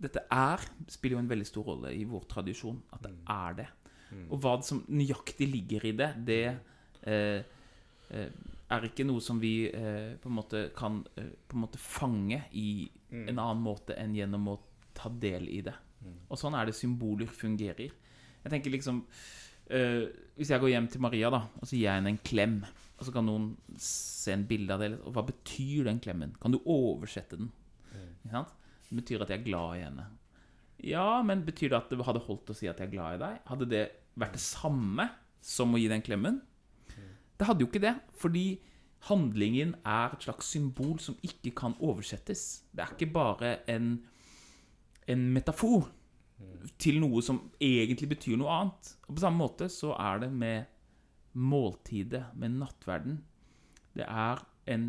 dette 0.04 0.24
er 0.32 0.64
spiller 0.90 1.18
jo 1.18 1.24
en 1.24 1.30
veldig 1.30 1.48
stor 1.48 1.68
rolle 1.68 1.94
i 1.96 2.04
vår 2.10 2.26
tradisjon, 2.32 2.82
at 2.94 3.04
det 3.06 3.14
er 3.30 3.60
det. 3.62 3.68
Og 4.30 4.40
hva 4.42 4.58
som 4.66 4.84
nøyaktig 4.94 5.48
ligger 5.50 5.86
i 5.90 5.94
det, 5.98 6.10
det 6.28 6.42
eh, 7.10 7.40
eh, 8.14 8.36
er 8.74 8.86
ikke 8.88 9.06
noe 9.08 9.22
som 9.24 9.40
vi 9.42 9.70
eh, 9.70 10.14
på 10.22 10.30
en 10.30 10.38
måte 10.38 10.68
kan 10.78 11.02
eh, 11.18 11.32
på 11.48 11.58
en 11.58 11.64
måte 11.64 11.82
fange 11.82 12.44
i 12.52 12.90
en 13.14 13.38
annen 13.38 13.64
måte 13.64 13.98
enn 14.00 14.16
gjennom 14.18 14.52
å 14.54 14.60
ta 14.98 15.10
del 15.10 15.50
i 15.52 15.62
det. 15.66 15.76
Og 16.28 16.40
sånn 16.40 16.56
er 16.58 16.68
det 16.68 16.76
symboler 16.76 17.30
fungerer. 17.32 17.94
Jeg 18.44 18.52
tenker 18.52 18.74
liksom 18.74 18.98
eh, 19.72 20.10
Hvis 20.36 20.50
jeg 20.52 20.60
går 20.60 20.74
hjem 20.74 20.90
til 20.92 21.00
Maria 21.06 21.30
da 21.32 21.46
og 21.48 21.64
så 21.64 21.78
gir 21.78 21.86
jeg 21.86 22.02
henne 22.02 22.12
en 22.12 22.24
klem, 22.28 22.58
og 22.98 23.08
så 23.08 23.14
kan 23.16 23.26
noen 23.28 23.54
se 23.80 24.34
en 24.36 24.44
bilde 24.50 24.76
av 24.76 24.84
det, 24.84 24.92
og 25.00 25.16
hva 25.16 25.24
betyr 25.28 25.88
den 25.88 26.02
klemmen? 26.04 26.36
Kan 26.42 26.56
du 26.56 26.60
oversette 26.60 27.40
den? 27.40 27.54
Ikke 28.24 28.36
sant? 28.36 28.54
Det 28.90 29.00
betyr 29.00 29.24
at 29.24 29.32
jeg 29.32 29.42
er 29.42 29.48
glad 29.48 29.78
i 29.78 29.86
henne. 29.86 30.08
Ja, 30.84 31.08
men 31.26 31.46
betyr 31.48 31.72
det 31.72 31.80
at 31.80 31.92
det 31.92 32.04
hadde 32.04 32.24
holdt 32.26 32.52
å 32.52 32.58
si 32.58 32.68
at 32.68 32.82
jeg 32.82 32.90
er 32.90 32.94
glad 32.94 33.16
i 33.16 33.22
deg? 33.24 33.40
Hadde 33.48 33.70
det 33.72 33.84
vært 34.20 34.36
det 34.38 34.44
samme 34.44 35.08
som 35.44 35.74
å 35.74 35.80
gi 35.80 35.88
den 35.92 36.04
klemmen? 36.04 36.42
Det 37.40 37.48
hadde 37.50 37.64
jo 37.66 37.70
ikke 37.72 37.84
det, 37.84 37.96
fordi 38.20 38.46
handlingen 39.10 39.74
er 39.84 40.14
et 40.14 40.26
slags 40.26 40.52
symbol 40.54 41.00
som 41.04 41.18
ikke 41.26 41.52
kan 41.58 41.76
oversettes. 41.84 42.64
Det 42.72 42.86
er 42.86 42.94
ikke 42.94 43.12
bare 43.16 43.56
en, 43.72 43.98
en 45.12 45.28
metafor 45.36 45.90
til 46.82 47.00
noe 47.04 47.22
som 47.26 47.40
egentlig 47.62 48.10
betyr 48.16 48.38
noe 48.40 48.54
annet. 48.54 48.94
Og 49.08 49.18
på 49.18 49.24
samme 49.24 49.42
måte 49.42 49.70
så 49.72 49.94
er 50.00 50.24
det 50.24 50.32
med 50.32 50.70
måltidet, 51.34 52.26
med 52.40 52.60
nattverden. 52.62 53.20
Det 53.94 54.06
er 54.08 54.42
en 54.74 54.88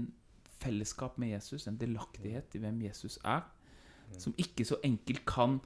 fellesskap 0.62 1.18
med 1.20 1.34
Jesus, 1.34 1.66
en 1.66 1.78
delaktighet 1.80 2.56
i 2.56 2.62
hvem 2.62 2.82
Jesus 2.86 3.18
er, 3.24 3.44
som 4.20 4.36
ikke 4.40 4.66
så 4.68 4.78
enkelt 4.84 5.24
kan 5.28 5.58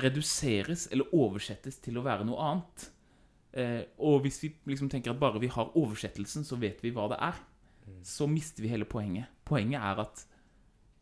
reduseres 0.00 0.86
eller 0.92 1.10
oversettes 1.16 1.80
til 1.82 1.98
å 1.98 2.04
være 2.06 2.26
noe 2.28 2.42
annet. 2.46 2.90
Eh, 3.50 3.82
og 3.98 4.20
hvis 4.22 4.38
vi 4.44 4.52
liksom 4.70 4.90
tenker 4.90 5.14
at 5.14 5.22
bare 5.22 5.40
vi 5.42 5.50
har 5.50 5.72
oversettelsen, 5.78 6.44
så 6.46 6.58
vet 6.60 6.82
vi 6.84 6.92
hva 6.94 7.08
det 7.10 7.18
er, 7.30 7.40
så 8.06 8.28
mister 8.30 8.62
vi 8.62 8.70
hele 8.70 8.86
poenget. 8.86 9.30
Poenget 9.46 9.82
er 9.82 10.02
at 10.04 10.22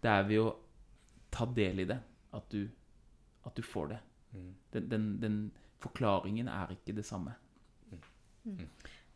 det 0.00 0.12
er 0.12 0.28
ved 0.28 0.40
å 0.40 0.52
ta 1.34 1.44
del 1.52 1.82
i 1.82 1.88
det 1.88 1.98
at 2.34 2.50
du, 2.52 2.68
at 3.46 3.56
du 3.56 3.62
får 3.62 3.92
det. 3.94 3.98
Den, 4.72 4.90
den, 4.90 5.06
den 5.22 5.36
forklaringen 5.80 6.48
er 6.48 6.72
ikke 6.74 6.96
det 6.96 7.06
samme. 7.06 7.34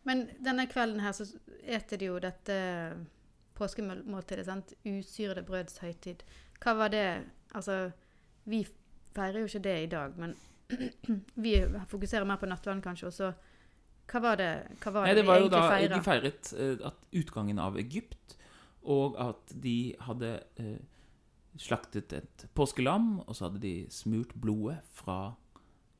Men 0.03 0.27
denne 0.45 0.67
kvelden 0.67 1.01
her 1.01 1.13
så 1.13 1.27
eter 1.63 2.01
de 2.01 2.09
jo 2.09 2.19
dette 2.23 2.57
påskemåltidet, 3.59 4.47
sant? 4.47 4.75
Usyrede 4.85 5.45
brøds 5.47 5.79
høytid. 5.83 6.25
Hva 6.63 6.77
var 6.79 6.93
det 6.95 7.07
Altså, 7.53 7.91
vi 8.49 8.63
feirer 9.13 9.43
jo 9.43 9.49
ikke 9.51 9.59
det 9.67 9.75
i 9.83 9.89
dag, 9.93 10.15
men 10.17 10.31
vi 11.45 11.59
fokuserer 11.89 12.25
mer 12.25 12.39
på 12.41 12.49
nattverden 12.49 12.81
kanskje, 12.83 13.11
og 13.11 13.13
så 13.13 13.33
Hva 14.09 14.21
var 14.25 14.39
det, 14.41 14.49
hva 14.83 14.93
var 14.95 15.05
Nei, 15.05 15.13
det, 15.13 15.21
det 15.21 15.27
var 15.29 15.39
vi 15.39 15.45
jo 15.45 15.51
da 15.53 15.61
egentlig 15.75 15.99
de 15.99 16.07
feiret 16.07 16.53
at 16.89 17.05
utgangen 17.21 17.61
av 17.61 17.77
Egypt, 17.81 18.39
og 18.83 19.19
at 19.21 19.53
de 19.63 19.77
hadde 20.01 20.33
eh, 20.57 20.81
slaktet 21.61 22.13
et 22.17 22.47
påskelam, 22.57 23.19
og 23.27 23.37
så 23.37 23.49
hadde 23.49 23.63
de 23.63 23.75
smurt 23.93 24.33
blodet 24.41 24.79
fra 24.97 25.35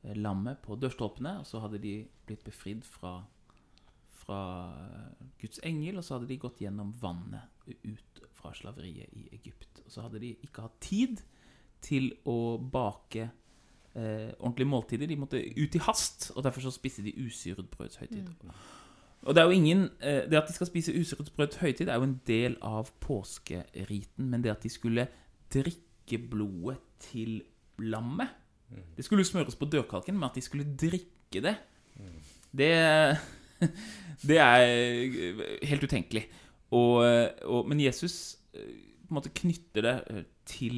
eh, 0.03 0.15
lammet 0.17 0.63
på 0.65 0.77
dørstolpene, 0.79 1.39
og 1.41 1.47
så 1.49 1.61
hadde 1.63 1.81
de 1.83 1.95
blitt 2.27 2.43
befridd 2.45 2.83
fra, 2.87 3.19
fra 4.23 4.41
eh, 4.71 5.27
Guds 5.41 5.61
engel, 5.63 5.99
og 5.99 6.07
så 6.07 6.17
hadde 6.17 6.31
de 6.31 6.41
gått 6.41 6.63
gjennom 6.63 6.93
vannet 7.01 7.53
ut 7.85 8.25
fra 8.33 8.53
slaveriet 8.57 9.13
i 9.13 9.29
Egypt. 9.37 9.83
Og 9.85 9.93
så 9.93 10.07
hadde 10.07 10.21
de 10.23 10.33
ikke 10.43 10.65
hatt 10.65 10.81
tid 10.83 11.23
til 11.83 12.11
å 12.29 12.57
bake 12.57 13.27
eh, 13.27 14.31
ordentlige 14.39 14.69
måltider. 14.69 15.07
De 15.07 15.19
måtte 15.19 15.41
ut 15.41 15.75
i 15.75 15.83
hast, 15.83 16.31
og 16.35 16.43
derfor 16.43 16.65
så 16.65 16.73
spiste 16.73 17.05
de 17.05 17.15
usyret 17.25 17.69
brøds 17.71 17.99
høytid. 18.01 18.31
Og 19.23 19.35
det 19.35 19.41
er 19.41 19.47
jo 19.47 19.55
ingen 19.55 19.85
eh, 20.03 20.25
Det 20.27 20.35
at 20.35 20.49
de 20.49 20.53
skal 20.53 20.67
spise 20.67 20.95
usyret 20.99 21.31
brøds 21.35 21.59
høytid, 21.61 21.87
er 21.87 21.99
jo 21.99 22.09
en 22.09 22.21
del 22.27 22.57
av 22.61 22.91
påskeriten, 23.03 24.29
men 24.29 24.43
det 24.43 24.51
at 24.51 24.63
de 24.63 24.71
skulle 24.71 25.07
drikke 25.53 26.19
blodet 26.29 26.79
til 27.03 27.41
lammet 27.79 28.29
Det 28.97 29.05
skulle 29.05 29.25
smøres 29.25 29.57
på 29.59 29.69
dørkalken, 29.69 30.17
men 30.17 30.29
at 30.29 30.35
de 30.35 30.41
skulle 30.41 30.65
drikke 30.77 31.41
det, 31.41 31.55
det 32.51 32.73
Det 34.27 34.37
er 34.37 35.65
helt 35.65 35.83
utenkelig. 35.83 36.23
Og, 36.71 37.05
og, 37.45 37.67
men 37.69 37.79
Jesus 37.79 38.37
eh, 38.53 38.73
på 39.03 39.11
en 39.11 39.19
måte 39.19 39.33
knytter 39.35 39.85
det 39.85 39.95
eh, 40.09 40.23
til 40.49 40.77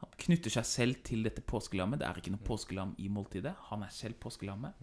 Han 0.00 0.14
knytter 0.20 0.54
seg 0.54 0.66
selv 0.68 1.02
til 1.06 1.24
dette 1.26 1.42
påskelammet. 1.44 2.00
Det 2.00 2.08
er 2.08 2.20
ikke 2.20 2.32
noe 2.34 2.46
påskelam 2.46 2.94
i 2.98 3.08
måltidet. 3.12 3.54
Han 3.70 3.84
er 3.84 3.92
selv 3.92 4.18
påskelammet. 4.22 4.76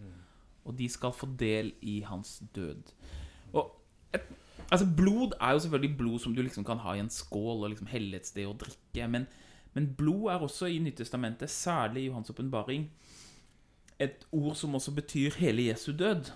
Og 0.64 0.76
de 0.78 0.88
skal 0.90 1.14
få 1.14 1.28
del 1.38 1.72
i 1.80 2.00
hans 2.06 2.40
død. 2.54 2.92
Og 3.52 3.70
altså 4.72 4.86
Blod 4.96 5.34
er 5.40 5.52
jo 5.56 5.58
selvfølgelig 5.64 5.96
blod 6.00 6.18
som 6.24 6.34
du 6.36 6.42
liksom 6.42 6.64
kan 6.64 6.80
ha 6.82 6.94
i 6.96 7.02
en 7.04 7.10
skål 7.12 7.64
og 7.66 7.70
liksom 7.74 7.90
helle 7.92 8.16
et 8.16 8.26
sted 8.28 8.46
og 8.48 8.56
drikke. 8.62 9.08
Men, 9.12 9.26
men 9.76 9.90
blod 9.98 10.30
er 10.32 10.44
også 10.46 10.66
i 10.72 10.78
Nyttestamentet, 10.82 11.50
særlig 11.52 12.02
i 12.02 12.06
Johans 12.10 12.30
åpenbaring, 12.32 12.88
et 14.00 14.24
ord 14.32 14.56
som 14.58 14.74
også 14.74 14.94
betyr 14.96 15.36
hele 15.38 15.68
Jesu 15.68 15.92
død. 15.92 16.32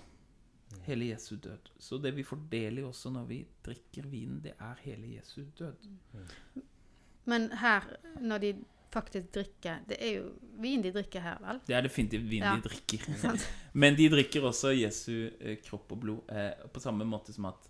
Hele 0.85 1.09
Jesu 1.09 1.35
død. 1.43 1.71
Så 1.79 1.97
det 2.03 2.13
vi 2.15 2.23
fordeler 2.23 2.85
også 2.87 3.09
når 3.11 3.25
vi 3.27 3.41
drikker 3.65 4.07
vinen, 4.07 4.39
det 4.43 4.53
er 4.59 4.75
hele 4.85 5.15
Jesu 5.17 5.41
død. 5.59 5.87
Men 7.27 7.49
her, 7.59 7.81
når 8.21 8.37
de 8.37 8.53
faktisk 8.93 9.33
drikker 9.35 9.81
Det 9.89 9.97
er 9.99 10.13
jo 10.17 10.29
vin 10.61 10.81
de 10.83 10.91
drikker 10.95 11.19
her, 11.21 11.37
vel? 11.43 11.59
Det 11.67 11.75
er 11.75 11.81
definitivt 11.81 12.29
vin 12.29 12.43
Ja. 12.43 12.55
de 12.55 12.61
drikker. 12.69 13.39
Men 13.83 13.97
de 13.97 14.09
drikker 14.09 14.41
også 14.47 14.71
Jesu 14.77 15.29
eh, 15.41 15.57
kropp 15.65 15.91
og 15.91 15.99
blod, 15.99 16.21
eh, 16.31 16.67
på 16.73 16.79
samme 16.79 17.05
måte 17.05 17.33
som 17.35 17.45
at 17.51 17.67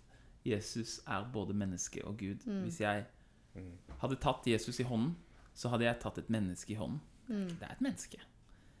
Jesus 0.48 0.98
er 1.06 1.28
både 1.32 1.54
menneske 1.54 2.04
og 2.04 2.18
Gud. 2.18 2.44
Hvis 2.62 2.80
jeg 2.80 3.06
hadde 4.00 4.18
tatt 4.22 4.46
Jesus 4.46 4.80
i 4.80 4.86
hånden, 4.88 5.16
så 5.54 5.68
hadde 5.72 5.84
jeg 5.88 6.00
tatt 6.02 6.18
et 6.18 6.30
menneske 6.30 6.72
i 6.72 6.78
hånden. 6.78 7.00
Det 7.28 7.62
er 7.66 7.74
et 7.74 7.80
menneske, 7.84 8.20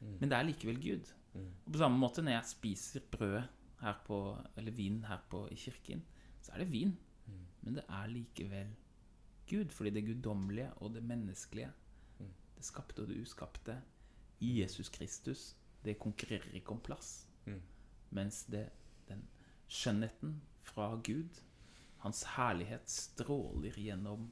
men 0.00 0.30
det 0.30 0.36
er 0.38 0.46
likevel 0.46 0.78
Gud. 0.82 1.10
Og 1.38 1.72
på 1.72 1.78
samme 1.78 1.98
måte 2.00 2.22
når 2.24 2.32
jeg 2.38 2.50
spiser 2.52 3.04
brødet 3.10 3.44
her 3.80 3.98
på, 4.06 4.36
eller 4.56 4.74
vin 4.74 5.04
her 5.06 5.20
på, 5.30 5.44
i 5.52 5.58
kirken, 5.58 6.04
så 6.40 6.54
er 6.54 6.62
det 6.62 6.72
vin. 6.72 6.96
Men 7.62 7.76
det 7.80 7.84
er 7.88 8.06
likevel 8.10 8.70
Gud, 9.48 9.72
fordi 9.74 9.90
det 9.90 10.06
guddommelige 10.06 10.72
og 10.82 10.94
det 10.94 11.02
menneskelige, 11.04 11.70
det 12.56 12.64
skapte 12.66 13.02
og 13.02 13.08
det 13.08 13.20
uskapte, 13.22 13.76
i 14.40 14.60
Jesus 14.60 14.88
Kristus, 14.88 15.56
det 15.84 15.98
konkurrerer 15.98 16.54
ikke 16.54 16.74
om 16.74 16.80
plass. 16.80 17.28
Mens 18.10 18.44
det, 18.44 18.68
den 19.08 19.26
skjønnheten 19.68 20.40
fra 20.62 20.94
Gud, 21.04 21.42
hans 21.98 22.24
herlighet, 22.36 22.88
stråler 22.90 23.78
gjennom 23.78 24.30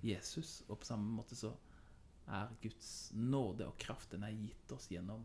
Jesus. 0.00 0.62
Og 0.68 0.80
på 0.80 0.86
samme 0.86 1.08
måte 1.16 1.36
så 1.38 1.52
er 2.30 2.52
Guds 2.62 3.10
nåde 3.14 3.66
og 3.66 3.78
kraft 3.82 4.12
den 4.14 4.24
er 4.26 4.34
gitt 4.36 4.72
oss 4.74 4.88
gjennom 4.90 5.24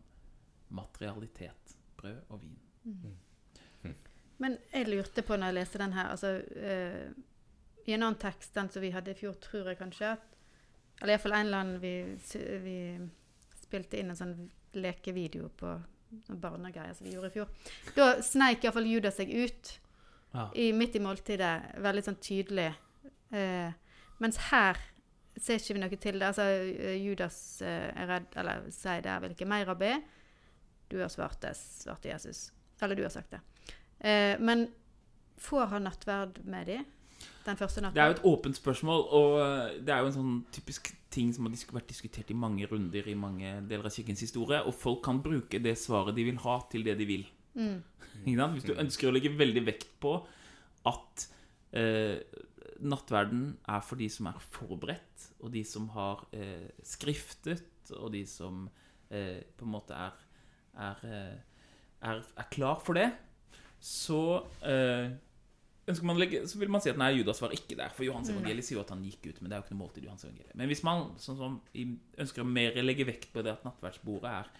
materialitet, 0.74 1.76
brød 1.96 2.20
og 2.28 2.42
vin. 2.42 2.58
Men 4.42 4.58
jeg 4.72 4.88
lurte 4.88 5.22
på 5.26 5.36
når 5.36 5.50
jeg 5.50 5.58
leste 5.58 5.80
den 5.82 5.94
her 5.96 6.12
altså, 6.12 6.34
uh, 6.38 7.86
I 7.86 7.94
en 7.94 8.04
annen 8.04 8.18
tekst, 8.20 8.54
den 8.54 8.70
som 8.70 8.82
vi 8.82 8.92
hadde 8.94 9.14
i 9.14 9.18
fjor, 9.18 9.38
tror 9.42 9.70
jeg 9.70 9.80
kanskje 9.80 10.12
at 10.14 10.36
Eller 11.00 11.14
iallfall 11.14 11.36
en 11.38 11.46
eller 11.46 11.62
annen 11.62 11.80
vi, 11.82 11.94
vi 12.62 12.78
spilte 13.62 13.98
inn 13.98 14.10
en 14.10 14.18
sånn 14.18 14.36
lekevideo 14.78 15.48
på 15.58 15.74
sånn 16.26 16.40
barnegreier 16.42 16.96
som 16.96 17.06
vi 17.06 17.12
gjorde 17.14 17.30
i 17.30 17.34
fjor. 17.36 17.50
Da 17.94 18.06
sneik 18.24 18.64
iallfall 18.64 18.88
Judas 18.88 19.18
seg 19.20 19.30
ut 19.30 19.70
Ja. 20.34 20.50
i, 20.54 20.70
midt 20.76 20.96
i 20.98 21.02
måltidet, 21.02 21.54
veldig 21.80 22.04
sånn 22.04 22.20
tydelig. 22.22 22.68
Eh, 23.32 23.70
mens 24.20 24.40
her 24.50 24.80
ser 25.38 25.60
ikke 25.60 25.76
vi 25.76 25.82
noe 25.82 26.00
til 26.00 26.18
det. 26.20 26.28
Altså, 26.28 26.46
eh, 26.68 26.98
Judas 27.00 27.38
eh, 27.64 27.88
er 27.94 28.10
redd, 28.10 28.28
eller 28.40 28.68
sier 28.74 29.02
det 29.04 29.12
er 29.12 29.24
vel 29.24 29.34
ikke 29.36 29.48
meg, 29.48 29.66
rabbi. 29.68 29.94
Du 30.88 30.98
har 31.00 31.10
svart 31.12 31.40
det, 31.44 31.54
svarte 31.56 32.12
Jesus. 32.12 32.48
Eller 32.82 32.98
du 32.98 33.04
har 33.04 33.12
sagt 33.14 33.34
det. 33.34 33.40
Eh, 34.00 34.36
men 34.40 34.68
får 35.38 35.74
han 35.74 35.88
nattverd 35.88 36.40
med 36.44 36.70
de? 36.70 36.78
Den 37.46 37.56
første 37.56 37.80
Det 37.80 37.98
er 37.98 38.12
jo 38.12 38.16
et 38.16 38.24
åpent 38.28 38.56
spørsmål, 38.56 39.04
og 39.10 39.38
eh, 39.40 39.78
det 39.82 39.94
er 39.94 40.02
jo 40.02 40.10
en 40.10 40.16
sånn 40.16 40.34
typisk 40.54 40.92
ting 41.10 41.32
som 41.34 41.48
har 41.48 41.56
vært 41.72 41.90
diskutert 41.90 42.30
i 42.30 42.36
mange 42.36 42.66
runder 42.68 43.08
i 43.08 43.16
mange 43.18 43.54
deler 43.68 43.88
av 43.88 43.94
kirkens 43.94 44.22
historie, 44.22 44.60
og 44.62 44.76
folk 44.76 45.00
kan 45.06 45.22
bruke 45.24 45.58
det 45.62 45.74
svaret 45.80 46.14
de 46.18 46.26
vil 46.28 46.38
ha, 46.44 46.58
til 46.70 46.84
det 46.86 46.98
de 47.00 47.08
vil. 47.08 47.24
Mm. 47.54 47.80
Hvis 48.26 48.66
du 48.66 48.74
ønsker 48.74 49.08
å 49.08 49.14
legge 49.14 49.32
veldig 49.38 49.64
vekt 49.66 49.90
på 50.02 50.14
at 50.88 51.28
eh, 51.76 52.18
nattverden 52.78 53.52
er 53.68 53.84
for 53.84 54.00
de 54.00 54.08
som 54.12 54.28
er 54.30 54.40
forberedt, 54.54 55.28
og 55.42 55.52
de 55.54 55.62
som 55.66 55.88
har 55.94 56.24
eh, 56.36 56.70
skriftet, 56.86 57.92
og 57.96 58.12
de 58.14 58.24
som 58.28 58.66
eh, 59.10 59.40
på 59.56 59.66
en 59.66 59.72
måte 59.72 59.96
er, 59.96 60.18
er, 60.88 61.06
eh, 61.08 61.64
er, 62.10 62.20
er 62.22 62.52
klar 62.52 62.82
for 62.84 62.98
det, 62.98 63.08
så 63.78 64.42
eh, 64.66 65.10
man 66.04 66.18
legge, 66.20 66.42
så 66.50 66.58
vil 66.60 66.70
man 66.70 66.82
si 66.84 66.90
at 66.92 66.98
nei, 67.00 67.14
Judas 67.16 67.40
var 67.40 67.54
ikke 67.54 67.78
der. 67.78 67.92
For 67.96 68.04
Johans 68.04 68.28
evangeliet 68.32 68.66
sier 68.66 68.76
jo 68.76 68.84
at 68.84 68.92
han 68.92 69.04
gikk 69.06 69.30
ut, 69.30 69.38
men 69.40 69.48
det 69.48 69.56
er 69.56 69.62
jo 69.62 69.66
ikke 69.66 69.76
noe 69.76 69.84
måltid 69.86 70.02
i 70.02 70.08
Johans 70.08 70.26
evangeliet. 70.26 70.56
Men 70.58 70.70
hvis 70.70 70.84
man 70.84 71.06
sånn 71.22 71.38
som, 71.38 71.60
ønsker 72.18 72.44
å 72.44 72.48
mer 72.48 72.76
legge 72.84 73.06
vekt 73.08 73.30
på 73.32 73.44
det 73.46 73.54
at 73.54 73.64
nattverdsbordet 73.64 74.34
er 74.34 74.50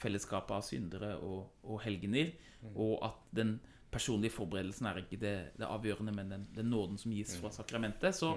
fellesskapet 0.00 0.56
av 0.56 0.64
syndere 0.64 1.14
og, 1.18 1.50
og 1.66 1.82
helgener, 1.84 2.32
og 2.74 2.98
at 3.06 3.20
den 3.36 3.58
personlige 3.90 4.34
forberedelsen 4.36 4.86
er 4.86 5.00
ikke 5.02 5.18
det, 5.20 5.34
det 5.58 5.66
avgjørende, 5.66 6.14
men 6.14 6.30
den, 6.30 6.44
den 6.54 6.70
nåden 6.70 6.98
som 7.00 7.14
gis 7.14 7.34
fra 7.40 7.50
sakramentet, 7.54 8.14
så, 8.14 8.34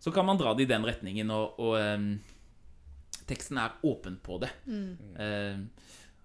så 0.00 0.12
kan 0.14 0.26
man 0.26 0.40
dra 0.40 0.54
det 0.56 0.64
i 0.64 0.70
den 0.70 0.86
retningen, 0.86 1.32
og, 1.34 1.58
og 1.60 1.76
um, 1.76 2.14
teksten 3.28 3.60
er 3.60 3.76
åpen 3.84 4.16
på 4.24 4.38
det. 4.42 4.50
Em, 5.20 5.66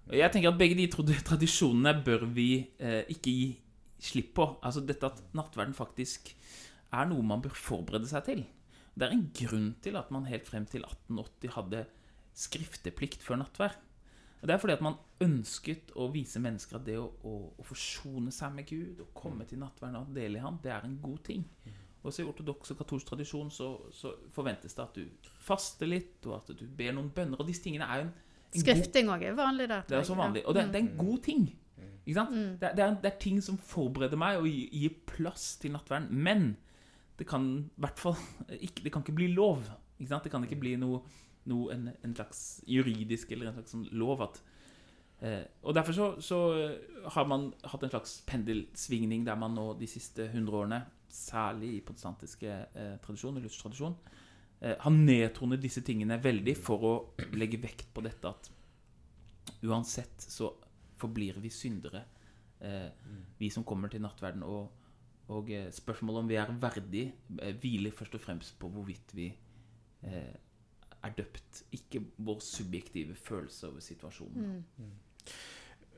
og 0.09 0.15
jeg 0.17 0.33
tenker 0.33 0.53
at 0.53 0.61
begge 0.61 0.77
de 0.79 0.87
tradisjonene 1.27 1.93
bør 2.05 2.23
vi 2.33 2.51
uh, 2.79 3.03
ikke 3.11 3.33
gi 3.35 3.49
slipp 3.99 4.31
på. 4.39 4.47
Altså 4.63 4.81
dette 4.87 5.11
at 5.11 5.19
nattverden 5.37 5.75
faktisk 5.77 6.31
er 6.95 7.11
noe 7.11 7.25
man 7.25 7.43
bør 7.43 7.53
forberede 7.53 8.09
seg 8.09 8.25
til. 8.25 8.45
Det 8.95 9.07
er 9.07 9.15
en 9.15 9.27
grunn 9.35 9.69
til 9.83 9.99
at 9.99 10.09
man 10.11 10.27
helt 10.27 10.47
frem 10.47 10.65
til 10.67 10.87
1880 10.87 11.55
hadde 11.55 11.83
skrifteplikt 12.39 13.23
før 13.23 13.43
nattverd. 13.43 13.77
Og 14.41 14.47
Det 14.47 14.53
er 14.53 14.61
fordi 14.61 14.73
at 14.77 14.83
man 14.85 14.95
ønsket 15.21 15.91
å 15.99 16.07
vise 16.13 16.39
mennesker 16.39 16.79
at 16.79 16.85
det 16.87 16.95
å, 16.99 17.09
å, 17.27 17.35
å 17.59 17.65
forsone 17.67 18.31
seg 18.31 18.53
med 18.55 18.69
Gud 18.69 19.01
og 19.03 19.11
komme 19.17 19.47
til 19.49 19.59
nattverden 19.59 19.99
og 19.99 20.13
dele 20.15 20.39
i 20.39 20.43
ham, 20.43 20.59
det 20.63 20.71
er 20.71 20.87
en 20.87 20.97
god 21.03 21.19
ting. 21.27 21.43
Også 22.07 22.23
i 22.23 22.27
ortodoks 22.29 22.71
og 22.71 22.79
katolsk 22.79 23.09
tradisjon 23.11 23.49
så, 23.51 23.73
så 23.91 24.13
forventes 24.31 24.75
det 24.77 24.83
at 24.85 24.95
du 24.95 25.31
faster 25.43 25.89
litt, 25.91 26.21
og 26.29 26.37
at 26.37 26.53
du 26.55 26.63
ber 26.63 26.95
noen 26.95 27.09
bønner. 27.15 27.41
Og 27.41 27.49
disse 27.49 27.65
tingene 27.65 27.89
er 27.91 28.03
jo 28.03 28.05
en, 28.07 28.13
en 28.13 28.53
god 28.53 28.63
Skrifting 28.63 29.11
òg 29.11 29.25
er 29.27 29.35
vanlig 29.35 29.67
der. 29.67 29.83
det 29.89 29.97
er 29.99 30.07
så 30.07 30.15
vanlig. 30.15 30.45
Og 30.47 30.55
det, 30.55 30.69
det 30.71 30.79
er 30.79 30.85
en 30.85 30.95
god 31.01 31.19
ting. 31.27 31.43
Ikke 32.05 32.15
sant? 32.15 32.31
Det, 32.61 32.69
er, 32.69 32.77
det, 32.77 32.85
er, 32.85 32.95
det 33.03 33.11
er 33.11 33.19
ting 33.21 33.43
som 33.43 33.59
forbereder 33.59 34.19
meg 34.19 34.39
og 34.39 34.47
gir, 34.47 34.71
gir 34.71 34.95
plass 35.11 35.51
til 35.61 35.75
nattverden. 35.75 36.09
Men 36.15 36.49
Det 37.19 37.27
kan 37.27 37.43
i 37.67 37.81
hvert 37.83 37.99
fall 37.99 38.15
ikke, 38.55 38.85
Det 38.85 38.93
kan 38.93 39.03
ikke 39.03 39.17
bli 39.19 39.27
lov. 39.35 39.67
Ikke 39.99 40.13
sant? 40.13 40.23
Det 40.23 40.31
kan 40.31 40.47
ikke 40.47 40.61
bli 40.63 40.77
noe, 40.79 41.03
noe 41.49 41.73
en, 41.73 41.89
en 42.03 42.15
slags 42.15 42.61
juridisk 42.67 43.31
eller 43.31 43.49
en 43.49 43.59
slags 43.59 43.71
sånn 43.75 43.87
lov 43.95 44.21
at 44.27 44.41
eh, 45.21 45.45
Og 45.63 45.75
derfor 45.75 45.95
så, 45.95 46.07
så 46.21 46.39
har 47.15 47.27
man 47.29 47.51
hatt 47.63 47.83
en 47.83 47.93
slags 47.93 48.19
pendelsvingning 48.27 49.25
der 49.27 49.39
man 49.39 49.55
nå 49.55 49.73
de 49.79 49.87
siste 49.87 50.27
hundre 50.33 50.63
årene, 50.63 50.81
særlig 51.09 51.75
i 51.77 51.83
protestantiske 51.85 52.55
eh, 52.75 52.95
tradisjon, 53.03 53.39
luthersk 53.41 53.81
eh, 54.61 54.75
har 54.79 54.93
nedtonet 54.93 55.61
disse 55.61 55.81
tingene 55.85 56.19
veldig 56.21 56.55
for 56.59 56.85
å 56.85 56.93
legge 57.39 57.61
vekt 57.61 57.93
på 57.95 58.03
dette 58.05 58.29
at 58.29 58.51
uansett 59.65 60.21
så 60.23 60.51
forblir 60.99 61.39
vi 61.39 61.51
syndere, 61.53 62.03
eh, 62.59 62.91
vi 63.39 63.49
som 63.49 63.63
kommer 63.63 63.89
til 63.89 64.03
nattverden. 64.03 64.43
Og, 64.43 64.69
og 65.31 65.51
eh, 65.51 65.71
spørsmålet 65.71 66.23
om 66.23 66.29
vi 66.29 66.39
er 66.39 66.53
verdig, 66.59 67.05
eh, 67.39 67.55
hviler 67.55 67.95
først 67.95 68.19
og 68.19 68.23
fremst 68.23 68.59
på 68.59 68.69
hvorvidt 68.73 69.15
vi 69.15 69.29
eh, 70.03 70.35
er 71.05 71.15
døpt, 71.15 71.63
ikke 71.75 72.01
vår 72.17 72.41
subjektive 72.43 73.15
følelse 73.15 73.69
over 73.69 73.83
situasjonen. 73.83 74.63
Mm. 74.77 74.91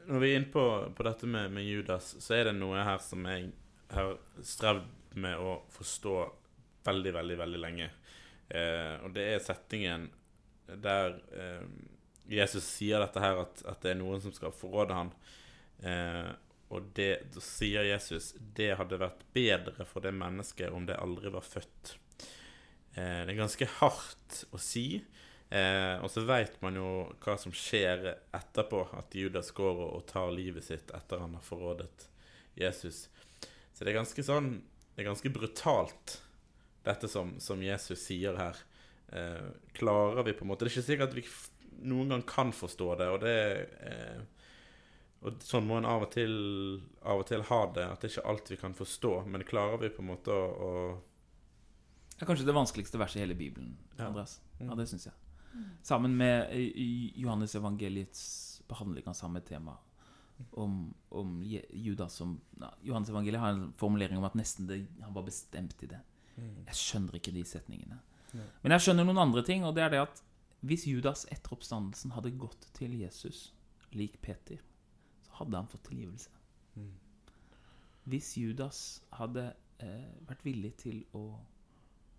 Når 0.07 0.21
vi 0.21 0.29
er 0.29 0.39
inne 0.39 0.51
på, 0.53 0.65
på 0.97 1.05
dette 1.05 1.29
med, 1.29 1.51
med 1.53 1.65
Judas, 1.65 2.15
så 2.19 2.35
er 2.37 2.49
det 2.49 2.57
noe 2.57 2.81
her 2.85 3.01
som 3.03 3.25
jeg 3.29 3.51
har 3.93 4.15
strevd 4.45 5.17
med 5.21 5.41
å 5.41 5.57
forstå 5.73 6.15
veldig, 6.87 7.13
veldig, 7.17 7.37
veldig 7.41 7.61
lenge. 7.61 7.89
Eh, 8.47 8.95
og 9.05 9.13
det 9.15 9.27
er 9.33 9.43
settingen 9.43 10.07
der 10.81 11.17
eh, 11.35 11.65
Jesus 12.31 12.65
sier 12.77 13.01
dette 13.03 13.21
her, 13.23 13.43
at, 13.43 13.63
at 13.67 13.81
det 13.83 13.93
er 13.93 13.99
noen 13.99 14.21
som 14.23 14.33
skal 14.35 14.55
forråde 14.55 14.95
ham. 14.95 15.11
Eh, 15.83 16.31
og 16.71 16.91
det, 16.95 17.11
da 17.33 17.43
sier 17.43 17.89
Jesus 17.89 18.31
det 18.55 18.71
hadde 18.79 19.01
vært 19.01 19.25
bedre 19.35 19.85
for 19.87 20.03
det 20.03 20.13
mennesket 20.15 20.71
om 20.71 20.87
det 20.87 20.99
aldri 21.01 21.33
var 21.33 21.43
født. 21.43 21.97
Eh, 22.95 23.21
det 23.25 23.33
er 23.33 23.39
ganske 23.39 23.67
hardt 23.79 24.43
å 24.51 24.59
si. 24.61 25.01
Eh, 25.51 25.95
og 25.99 26.07
så 26.11 26.23
veit 26.23 26.55
man 26.63 26.77
jo 26.79 26.89
hva 27.23 27.35
som 27.39 27.51
skjer 27.55 28.05
etterpå, 28.35 28.85
at 28.95 29.15
Judas 29.15 29.51
går 29.55 29.83
og, 29.83 30.03
tar 30.07 30.31
livet 30.31 30.63
sitt 30.63 30.91
etter 30.95 31.23
han 31.23 31.35
har 31.35 31.43
forrådet 31.43 32.07
Jesus. 32.55 33.07
Så 33.73 33.83
det 33.83 33.91
er 33.91 34.01
ganske 34.01 34.23
sånn 34.23 34.53
Det 34.91 35.03
er 35.03 35.07
ganske 35.07 35.31
brutalt, 35.31 36.17
dette 36.83 37.07
som, 37.07 37.37
som 37.39 37.61
Jesus 37.63 38.01
sier 38.03 38.35
her. 38.35 38.57
Eh, 39.11 39.51
klarer 39.75 40.23
vi 40.27 40.33
på 40.35 40.43
en 40.43 40.51
måte 40.51 40.65
Det 40.65 40.71
er 40.71 40.75
ikke 40.75 40.87
sikkert 40.89 41.11
at 41.11 41.17
vi 41.19 41.87
noen 41.87 42.11
gang 42.11 42.23
kan 42.27 42.51
forstå 42.55 42.89
det, 42.99 43.07
og 43.09 43.23
det 43.23 43.37
eh, 43.87 44.21
og 45.21 45.43
sånn 45.45 45.67
må 45.69 45.77
en 45.77 45.85
av 45.85 46.07
og, 46.07 46.09
til, 46.15 46.31
av 47.05 47.21
og 47.21 47.27
til 47.29 47.43
ha 47.45 47.59
det. 47.75 47.83
At 47.85 48.01
det 48.01 48.07
er 48.07 48.13
ikke 48.15 48.29
alt 48.31 48.47
vi 48.49 48.57
kan 48.57 48.73
forstå. 48.73 49.11
Men 49.29 49.45
klarer 49.45 49.77
vi 49.83 49.91
på 49.93 50.01
en 50.01 50.09
måte 50.09 50.33
å, 50.33 50.47
å 50.49 50.71
Det 52.21 52.27
er 52.27 52.29
kanskje 52.29 52.45
det 52.45 52.53
vanskeligste 52.53 52.99
verset 53.01 53.17
i 53.17 53.23
hele 53.23 53.33
Bibelen. 53.33 53.71
Andreas. 53.97 54.35
Mm. 54.59 54.67
Ja, 54.67 54.75
det 54.77 54.83
syns 54.91 55.07
jeg. 55.07 55.15
Sammen 55.81 56.13
med 56.13 56.51
i 56.53 57.13
Johannes 57.17 57.55
evangeliets 57.57 58.61
behandling 58.69 59.07
av 59.09 59.15
samme 59.17 59.41
tema. 59.41 59.73
Om, 60.51 60.93
om 61.09 61.31
Judas 61.41 62.13
som 62.21 62.35
ja, 62.59 62.69
Johannes 62.85 63.09
evangeliet 63.09 63.41
har 63.41 63.55
en 63.55 63.73
formulering 63.77 64.21
om 64.21 64.27
at 64.29 64.37
nesten 64.37 64.69
det, 64.69 64.83
han 65.01 65.17
var 65.17 65.25
bestemt 65.25 65.81
i 65.81 65.89
det. 65.89 65.99
Jeg 66.37 66.77
skjønner 66.77 67.17
ikke 67.17 67.33
de 67.33 67.43
setningene. 67.45 67.97
Men 68.61 68.75
jeg 68.75 68.85
skjønner 68.85 69.07
noen 69.09 69.23
andre 69.25 69.41
ting, 69.45 69.65
og 69.65 69.73
det 69.75 69.87
er 69.87 69.95
det 69.95 70.03
at 70.05 70.21
hvis 70.61 70.85
Judas 70.85 71.25
etter 71.33 71.55
oppstandelsen 71.55 72.13
hadde 72.13 72.35
gått 72.37 72.69
til 72.77 72.93
Jesus 72.99 73.47
lik 73.97 74.19
Peter, 74.21 74.61
så 75.25 75.41
hadde 75.41 75.57
han 75.57 75.71
fått 75.73 75.87
tilgivelse. 75.89 76.29
Mm. 76.77 76.93
Hvis 78.13 78.29
Judas 78.37 79.01
hadde 79.17 79.47
eh, 79.81 80.05
vært 80.29 80.45
villig 80.45 80.75
til 80.83 81.01
å, 81.17 81.25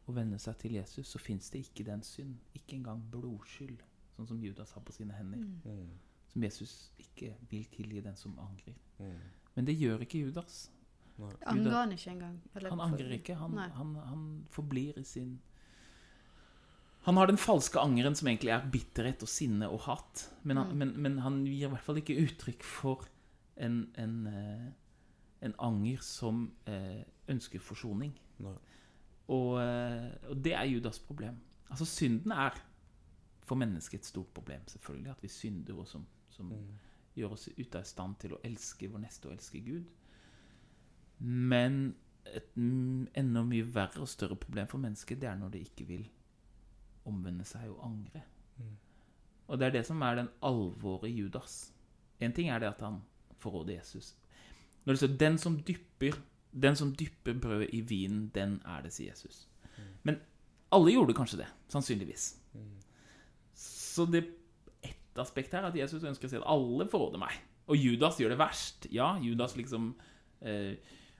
å 0.08 0.12
vende 0.14 0.38
seg 0.38 0.56
til 0.58 0.72
Jesus, 0.72 1.06
så 1.08 1.18
fins 1.18 1.50
det 1.50 1.60
ikke 1.66 1.84
den 1.84 2.02
synd, 2.02 2.36
ikke 2.54 2.76
engang 2.80 3.02
blodskyld, 3.12 3.82
sånn 4.16 4.26
som 4.28 4.40
Judas 4.42 4.72
har 4.72 4.82
på 4.82 4.92
sine 4.92 5.12
hender, 5.14 5.38
Mm. 5.38 5.88
som 6.32 6.42
Jesus 6.42 6.90
ikke 6.98 7.34
vil 7.50 7.64
tilgi 7.64 8.00
den 8.02 8.16
som 8.16 8.38
angrer. 8.38 8.74
Mm. 8.98 9.18
Men 9.56 9.64
det 9.64 9.76
gjør 9.78 10.00
ikke 10.00 10.18
Judas. 10.26 10.70
Angrer 11.46 11.72
han 11.72 11.92
ikke 11.92 12.10
engang? 12.10 12.40
Han 12.54 12.80
angrer 12.80 13.12
ikke. 13.18 13.34
Han, 13.36 13.56
han, 13.58 13.94
han 13.94 14.46
forblir 14.50 14.98
i 14.98 15.04
sin 15.04 15.38
Han 17.04 17.16
har 17.16 17.26
den 17.26 17.36
falske 17.36 17.80
angeren 17.82 18.14
som 18.14 18.28
egentlig 18.28 18.52
er 18.54 18.68
bitterhet 18.70 19.22
og 19.22 19.28
sinne 19.28 19.66
og 19.68 19.80
hat. 19.88 20.28
Men 20.44 20.56
han, 20.56 20.68
Mm. 20.68 20.78
men, 20.78 20.92
men 21.02 21.18
han 21.18 21.44
gir 21.44 21.66
i 21.66 21.70
hvert 21.70 21.82
fall 21.82 21.96
ikke 21.98 22.14
uttrykk 22.26 22.62
for 22.62 23.08
en, 23.56 23.90
en, 23.98 24.26
eh, 24.26 24.68
en 25.42 25.54
anger 25.58 25.98
som 26.00 26.52
eh, 26.66 27.02
ønsker 27.28 27.58
forsoning. 27.60 28.12
Nei. 28.38 28.54
Og, 29.32 29.56
eh, 29.62 30.10
og 30.28 30.44
det 30.44 30.54
er 30.58 30.68
Judas 30.68 30.98
problem. 31.00 31.38
Altså 31.70 31.86
Synden 31.88 32.32
er 32.36 32.58
for 33.42 33.58
mennesket 33.58 34.00
et 34.00 34.06
stort 34.06 34.32
problem, 34.34 34.60
selvfølgelig. 34.68 35.10
At 35.10 35.22
vi 35.22 35.28
synder, 35.28 35.78
og 35.78 35.88
som, 35.88 36.06
som 36.30 36.50
Mm. 36.52 36.78
gjør 37.16 37.32
oss 37.36 37.48
ute 37.58 37.78
av 37.78 37.84
stand 37.84 38.16
til 38.20 38.32
å 38.32 38.40
elske 38.44 38.88
vår 38.88 39.02
neste 39.02 39.28
og 39.28 39.34
elske 39.34 39.60
Gud. 39.60 39.84
Men 41.18 41.94
et 42.26 42.54
enda 42.56 43.42
mye 43.44 43.66
verre 43.74 44.00
og 44.00 44.08
større 44.08 44.36
problem 44.36 44.66
for 44.70 44.78
mennesket, 44.78 45.20
det 45.20 45.28
er 45.28 45.36
når 45.36 45.52
det 45.54 45.60
ikke 45.66 45.86
vil 45.86 46.08
omvende 47.04 47.44
seg 47.44 47.68
og 47.70 47.82
angre. 47.84 48.22
Mm. 48.58 48.76
Og 49.48 49.58
det 49.58 49.66
er 49.66 49.74
det 49.76 49.86
som 49.86 50.02
er 50.02 50.14
den 50.22 50.28
alvoret 50.42 51.10
i 51.10 51.16
Judas. 51.20 51.72
En 52.20 52.32
ting 52.32 52.48
er 52.48 52.58
det 52.62 52.68
at 52.68 52.80
han 52.80 53.00
forråder 53.42 53.74
Jesus. 53.74 54.14
Når 54.84 54.92
det 54.92 54.98
står 54.98 55.16
'den 55.16 55.38
som 55.38 55.60
dypper 55.60 56.12
den 56.52 56.76
som 56.76 56.92
dypper 56.96 57.34
brødet 57.40 57.70
i 57.72 57.80
vinen, 57.80 58.30
den 58.34 58.60
er 58.64 58.82
det', 58.82 58.92
sier 58.92 59.10
Jesus. 59.10 59.48
Men 60.02 60.20
alle 60.72 60.92
gjorde 60.92 61.14
kanskje 61.14 61.38
det, 61.38 61.48
sannsynligvis. 61.68 62.36
Så 63.54 64.06
det 64.06 64.24
ett 64.82 65.18
aspekt 65.18 65.52
her 65.52 65.62
er 65.62 65.68
at 65.68 65.76
Jesus 65.76 66.04
ønsker 66.04 66.28
å 66.28 66.30
si 66.30 66.36
at 66.36 66.48
alle 66.48 66.88
forråder 66.88 67.20
meg. 67.20 67.32
Og 67.68 67.76
Judas 67.76 68.18
gjør 68.20 68.32
det 68.34 68.38
verst. 68.40 68.86
Ja, 68.90 69.18
Judas 69.20 69.56
liksom 69.56 69.92
eh, 70.40 70.74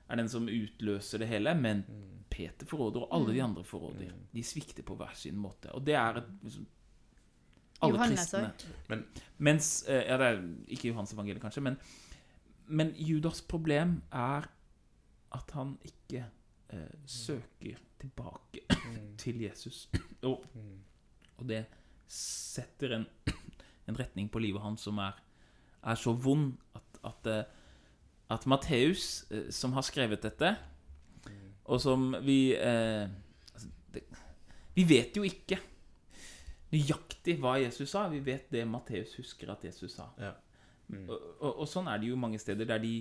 er 0.09 0.17
den 0.17 0.29
som 0.29 0.49
utløser 0.49 1.23
det 1.23 1.29
hele, 1.31 1.55
men 1.55 1.85
Peter 2.33 2.67
forråder, 2.67 3.05
og 3.05 3.17
alle 3.17 3.35
de 3.35 3.43
andre 3.45 3.65
forråder. 3.65 4.15
De 4.33 4.45
svikter 4.45 4.83
på 4.83 4.97
hver 4.97 5.13
sin 5.15 5.37
måte. 5.37 5.73
Og 5.77 5.85
det 5.87 5.95
er 5.95 6.23
et 6.23 6.31
liksom, 6.43 6.67
Alle 7.83 7.99
Johannes 7.99 8.31
kristne. 8.31 8.75
Men 8.89 9.05
Mens 9.39 9.85
eh, 9.89 10.05
Ja, 10.09 10.17
det 10.17 10.27
er 10.27 10.43
ikke 10.69 10.89
Johans 10.89 11.13
evangeliet, 11.13 11.43
kanskje, 11.43 11.63
men, 11.63 11.77
men 12.67 12.95
Judas' 12.97 13.45
problem 13.49 14.01
er 14.13 14.49
at 15.35 15.55
han 15.57 15.77
ikke 15.87 16.25
eh, 16.73 16.97
søker 17.07 17.81
tilbake 18.01 18.65
til 19.23 19.41
Jesus. 19.45 19.89
Og, 20.23 20.45
og 21.37 21.49
det 21.49 21.65
setter 22.13 22.97
en, 22.99 23.07
en 23.89 23.99
retning 23.99 24.31
på 24.31 24.43
livet 24.43 24.63
hans 24.63 24.85
som 24.89 25.01
er, 25.03 25.17
er 25.83 25.99
så 25.99 26.13
vond 26.13 26.53
at, 26.77 27.01
at, 27.09 27.31
eh, 27.33 27.45
at 28.31 28.47
Matteus, 28.47 29.25
eh, 29.31 29.49
som 29.51 29.73
har 29.77 29.87
skrevet 29.87 30.23
dette, 30.23 30.57
og 31.65 31.81
som 31.81 32.11
vi 32.27 32.55
eh, 32.59 33.07
altså, 33.55 33.69
det, 33.95 34.03
Vi 34.75 34.85
vet 34.89 35.17
jo 35.17 35.23
ikke 35.23 35.61
nøyaktig 36.73 37.37
hva 37.41 37.59
Jesus 37.61 37.93
sa. 37.93 38.07
Vi 38.11 38.23
vet 38.25 38.49
det 38.51 38.65
Matteus 38.69 39.15
husker 39.21 39.53
at 39.53 39.65
Jesus 39.65 39.95
sa. 39.99 40.09
Ja. 40.19 40.33
Mm. 40.89 41.05
Og, 41.09 41.19
og, 41.39 41.61
og 41.63 41.69
sånn 41.69 41.89
er 41.89 42.01
det 42.01 42.09
jo 42.11 42.19
mange 42.19 42.41
steder 42.41 42.69
der 42.69 42.81
de 42.83 42.95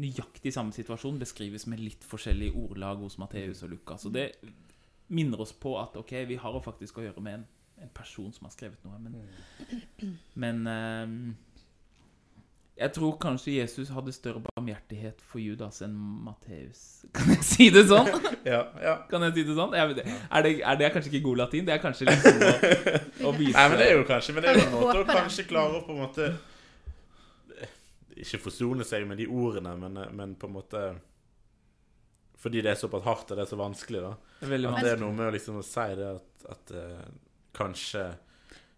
nøyaktig 0.00 0.52
samme 0.54 0.72
situasjon 0.72 1.20
beskrives 1.20 1.66
med 1.68 1.82
litt 1.82 2.04
forskjellig 2.08 2.52
ordlag 2.56 3.02
hos 3.04 3.18
Matteus 3.20 3.62
og 3.66 3.74
Lukas. 3.74 4.06
Og 4.08 4.14
det 4.16 4.30
minner 5.12 5.42
oss 5.44 5.52
på 5.52 5.76
at 5.80 5.96
ok, 6.00 6.14
vi 6.28 6.40
har 6.40 6.60
faktisk 6.64 6.98
å 6.98 7.06
gjøre 7.06 7.24
med 7.24 7.40
en, 7.40 7.46
en 7.84 7.94
person 7.94 8.32
som 8.32 8.48
har 8.48 8.54
skrevet 8.54 8.84
noe. 8.86 8.98
Men, 9.02 10.14
men 10.40 10.62
ehm, 10.72 11.16
jeg 12.82 12.94
tror 12.96 13.18
kanskje 13.20 13.58
Jesus 13.58 13.90
hadde 13.92 14.14
større 14.16 14.40
barmhjertighet 14.46 15.20
for 15.28 15.42
Judas 15.42 15.82
enn 15.84 15.92
Matteus. 16.24 16.80
Kan 17.16 17.34
jeg 17.34 17.44
si 17.46 17.68
det 17.74 17.84
sånn? 17.90 18.08
Ja, 18.48 18.64
ja. 18.82 18.96
Kan 19.10 19.22
jeg 19.28 19.36
si 19.36 19.44
det 19.46 19.54
sånn? 19.54 19.76
Jeg 19.76 19.92
er, 19.92 20.42
det, 20.42 20.54
er 20.66 20.78
det 20.80 20.88
kanskje 20.94 21.12
ikke 21.12 21.26
god 21.28 21.44
latin? 21.44 21.68
Det 21.68 21.76
er 21.76 21.82
kanskje 21.82 22.08
litt 22.08 22.24
sånn 22.24 22.40
å, 22.42 22.54
å 23.28 23.34
vise 23.36 23.54
Nei, 23.54 23.66
men 23.70 23.78
det 23.78 23.86
er 23.86 24.00
jo 24.00 24.06
kanskje 24.08 24.34
Men 24.34 24.42
det 24.42 24.50
er 24.50 24.58
jo 24.58 24.64
en 24.64 24.74
måte 24.74 24.96
å 25.04 25.06
kanskje 25.06 25.44
klare 25.46 25.78
å 25.78 25.84
på 25.86 25.94
en 25.94 26.00
måte 26.00 26.30
Ikke 28.16 28.42
forsone 28.42 28.84
seg 28.84 29.06
med 29.08 29.18
de 29.22 29.26
ordene, 29.30 29.72
men, 29.80 29.96
men 30.16 30.34
på 30.36 30.46
en 30.50 30.56
måte 30.58 30.82
Fordi 32.42 32.60
det 32.64 32.72
er 32.74 32.80
såpass 32.80 33.04
hardt 33.06 33.30
og 33.30 33.38
det 33.38 33.46
er 33.46 33.50
så 33.52 33.58
vanskelig, 33.60 34.02
da. 34.02 34.12
Det 34.40 34.50
er 34.58 34.68
At 34.68 34.82
det 34.82 34.92
er 34.96 35.00
noe 35.00 35.14
med 35.16 35.30
å 35.30 35.34
liksom 35.36 35.60
å 35.60 35.64
si 35.66 35.88
det 35.98 36.08
at, 36.18 36.46
at 36.50 36.72
uh, 36.74 37.04
kanskje 37.56 38.04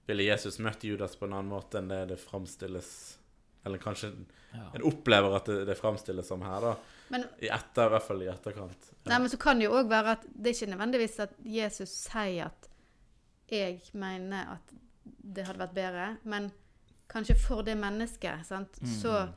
ville 0.07 0.27
Jesus 0.27 0.59
møtt 0.61 0.85
Judas 0.85 1.17
på 1.17 1.25
en 1.25 1.33
annen 1.39 1.49
måte 1.49 1.81
enn 1.81 1.89
det 1.89 2.03
det 2.13 2.21
framstilles 2.21 2.91
Eller 3.65 3.81
kanskje 3.81 4.13
Ja. 4.55 4.69
en 4.77 4.85
opplever 4.87 5.35
at 5.35 5.49
det, 5.51 5.65
det 5.67 5.75
framstilles 5.75 6.29
som 6.29 6.43
her, 6.47 6.61
da. 6.63 6.75
Men, 7.11 7.25
I 7.43 7.49
etter, 7.51 7.89
i 7.89 7.93
hvert 7.95 8.05
fall 8.07 8.21
i 8.23 8.29
etterkant. 8.31 8.91
nei, 9.05 9.17
men 9.19 9.31
så 9.33 9.39
kan 9.41 9.59
det 9.59 9.67
jo 9.67 9.73
òg 9.81 9.89
være 9.91 10.13
at 10.15 10.27
det 10.31 10.51
er 10.53 10.55
ikke 10.55 10.69
nødvendigvis 10.71 11.17
at 11.25 11.33
Jesus 11.43 11.91
sier 12.05 12.53
at 12.53 12.69
'jeg 13.51 13.81
mener 13.93 14.53
at 14.55 14.75
det 15.05 15.47
hadde 15.49 15.59
vært 15.59 15.75
bedre', 15.75 16.07
men 16.23 16.53
kanskje 17.11 17.37
for 17.37 17.63
det 17.63 17.77
mennesket, 17.79 18.47
sant, 18.47 18.69
Mm. 18.81 18.89
så 19.03 19.29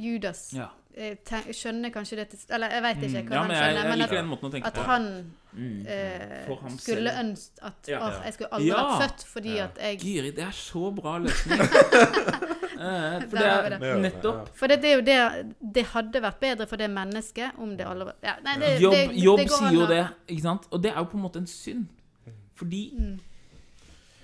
Judas 0.00 0.52
Ja. 0.54 0.68
eh, 0.96 1.16
ten- 1.24 1.52
skjønner 1.52 1.90
kanskje 1.92 2.16
det 2.16 2.28
til 2.30 2.38
Eller 2.54 2.68
jeg 2.70 2.82
veit 2.82 2.96
ikke 2.96 3.08
hva 3.08 3.22
Mm. 3.22 3.32
ja, 3.32 3.40
han 3.42 3.50
skjønner, 3.50 3.66
jeg, 3.66 3.76
jeg 3.76 3.90
men 3.90 4.02
at, 4.02 4.10
den 4.10 4.26
måten 4.28 4.48
å 4.48 4.52
tenke 4.52 4.66
at 4.66 4.74
på. 4.74 4.82
han 4.82 5.32
Mm. 5.52 5.86
eh, 5.86 6.76
skulle 6.78 7.10
ønske 7.20 7.50
at 7.62 7.88
Ja. 7.88 7.98
«Åh, 8.00 8.24
jeg 8.24 8.32
skulle 8.34 8.48
aldri 8.52 8.66
Ja. 8.68 8.76
vært 8.76 9.02
født 9.02 9.24
fordi 9.26 9.54
Ja. 9.56 9.64
at 9.64 9.78
jeg 9.80 9.98
Giri, 10.00 10.30
det 10.30 10.44
er 10.44 10.50
så 10.52 10.94
bra 10.94 11.18
løsning. 11.18 11.58
Eh, 12.80 13.20
For 13.28 13.36
det 13.36 13.42
er 13.82 13.98
nettopp 14.00 14.48
For 14.56 14.66
det, 14.66 14.80
det 14.80 14.88
er 14.90 14.94
jo 14.94 15.02
det 15.02 15.54
Det 15.74 15.84
hadde 15.86 16.22
vært 16.22 16.40
bedre 16.40 16.66
for 16.66 16.76
det 16.76 16.88
mennesket 16.90 17.58
om 17.58 17.76
det 17.76 17.84
aldri 17.86 18.12
ja, 18.24 18.36
nei, 18.42 18.54
det, 18.58 18.80
Jobb, 18.80 18.92
det, 18.94 19.10
jobb 19.22 19.38
det 19.38 19.50
sier 19.50 19.72
jo 19.74 19.86
det, 19.86 20.06
ikke 20.28 20.40
sant? 20.42 20.62
Og 20.72 20.80
det 20.82 20.90
er 20.92 20.96
jo 20.96 21.04
på 21.04 21.14
en 21.18 21.22
måte 21.22 21.36
en 21.36 21.46
synd. 21.46 21.86
Fordi 22.56 22.94
Mm. 22.98 23.18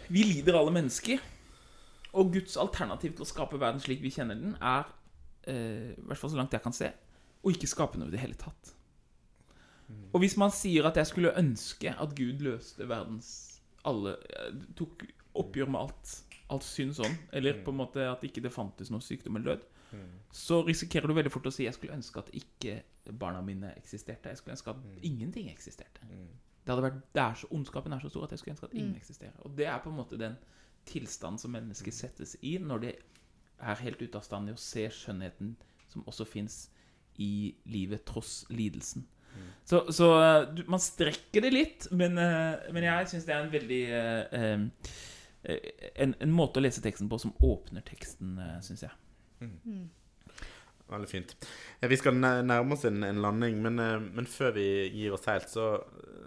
vi 0.09 0.23
lider 0.23 0.57
alle 0.59 0.71
mennesker. 0.73 1.19
Og 2.17 2.31
Guds 2.33 2.57
alternativ 2.57 3.13
til 3.17 3.27
å 3.27 3.29
skape 3.29 3.59
verden 3.61 3.83
slik 3.85 4.01
vi 4.03 4.11
kjenner 4.15 4.39
den, 4.41 4.55
er, 4.65 4.87
eh, 5.45 5.93
i 5.93 6.07
hvert 6.09 6.19
fall 6.23 6.33
så 6.33 6.39
langt 6.41 6.55
jeg 6.57 6.63
kan 6.65 6.73
se, 6.77 6.89
å 7.45 7.53
ikke 7.53 7.69
skape 7.69 8.01
noe 8.01 8.09
i 8.09 8.15
det 8.15 8.23
hele 8.23 8.35
tatt. 8.41 8.73
Og 10.15 10.19
hvis 10.23 10.35
man 10.41 10.51
sier 10.51 10.87
at 10.89 10.97
jeg 10.99 11.07
skulle 11.07 11.31
ønske 11.39 11.93
at 11.95 12.15
Gud 12.19 12.41
løste 12.43 12.89
verdens 12.91 13.61
alle 13.87 14.17
eh, 14.35 14.57
Tok 14.75 15.05
oppgjør 15.39 15.69
med 15.71 15.81
alt, 15.85 16.15
alt 16.51 16.65
synd 16.67 16.97
sånn, 16.97 17.15
eller 17.37 17.61
på 17.63 17.71
en 17.71 17.79
måte 17.85 18.03
at 18.11 18.25
ikke 18.27 18.43
det 18.43 18.51
fantes 18.55 18.91
noe 18.91 19.05
sykdom 19.05 19.37
eller 19.39 19.55
død, 19.55 19.67
så 20.35 20.59
risikerer 20.67 21.07
du 21.07 21.15
veldig 21.15 21.31
fort 21.31 21.47
å 21.47 21.53
si 21.55 21.65
jeg 21.69 21.77
skulle 21.77 21.95
ønske 21.95 22.19
at 22.19 22.33
ikke 22.35 22.81
barna 23.21 23.39
mine 23.47 23.71
eksisterte. 23.79 24.33
Jeg 24.33 24.41
skulle 24.41 24.57
ønske 24.57 24.73
at 24.73 25.05
ingenting 25.07 25.47
eksisterte. 25.53 26.03
Det 26.67 26.73
hadde 26.75 26.83
vært, 26.89 26.99
det 27.15 27.23
er 27.23 27.35
så, 27.39 27.47
ondskapen 27.55 27.95
er 27.95 28.03
så 28.03 28.11
stor 28.11 28.25
at 28.27 28.33
jeg 28.35 28.41
skulle 28.43 28.57
ønske 28.57 28.67
at 28.67 28.75
ingen 28.75 28.91
Mm. 28.97 28.97
eksisterer. 28.99 29.37
Og 29.47 29.55
det 29.57 29.67
er 29.71 29.79
på 29.79 29.91
en 29.93 29.97
måte 29.97 30.19
den 30.19 30.35
tilstanden 30.87 31.41
som 31.43 31.55
mennesker 31.55 31.95
settes 31.95 32.37
i 32.47 32.57
når 32.63 32.85
de 32.85 32.95
er 33.57 33.83
helt 33.83 34.03
ute 34.03 34.19
av 34.19 34.25
stand 34.27 34.51
i 34.51 34.55
å 34.55 34.61
se 34.61 34.87
skjønnheten 34.93 35.55
som 35.91 36.05
også 36.07 36.27
fins 36.29 36.67
i 37.23 37.57
livet 37.73 38.05
tross 38.09 38.43
lidelsen. 38.53 39.07
Så, 39.65 39.93
så 39.93 40.23
eh, 40.23 40.55
du, 40.55 40.63
man 40.71 40.81
strekker 40.81 41.45
det 41.45 41.53
litt, 41.53 41.89
men, 41.91 42.17
eh, 42.21 42.71
men 42.73 42.87
jeg 42.87 43.11
syns 43.11 43.27
det 43.27 43.35
er 43.35 43.45
en 43.45 43.53
veldig 43.53 43.83
eh, 43.99 44.47
eh, 44.47 45.93
en, 46.03 46.15
en 46.23 46.35
måte 46.35 46.61
å 46.61 46.65
lese 46.65 46.83
teksten 46.85 47.11
på 47.11 47.19
som 47.23 47.35
åpner 47.45 47.85
teksten, 47.87 48.39
syns 48.65 48.87
jeg. 48.87 48.95
Mm. 49.43 49.85
Veldig 50.91 51.11
fint. 51.11 51.35
Vi 51.83 51.99
skal 51.99 52.17
nærme 52.19 52.75
oss 52.75 52.87
en, 52.89 53.03
en 53.07 53.21
landing, 53.23 53.61
men, 53.63 53.79
men 54.15 54.27
før 54.31 54.55
vi 54.57 54.67
gir 54.95 55.15
oss 55.15 55.27
helt, 55.31 55.51
så, 55.51 55.69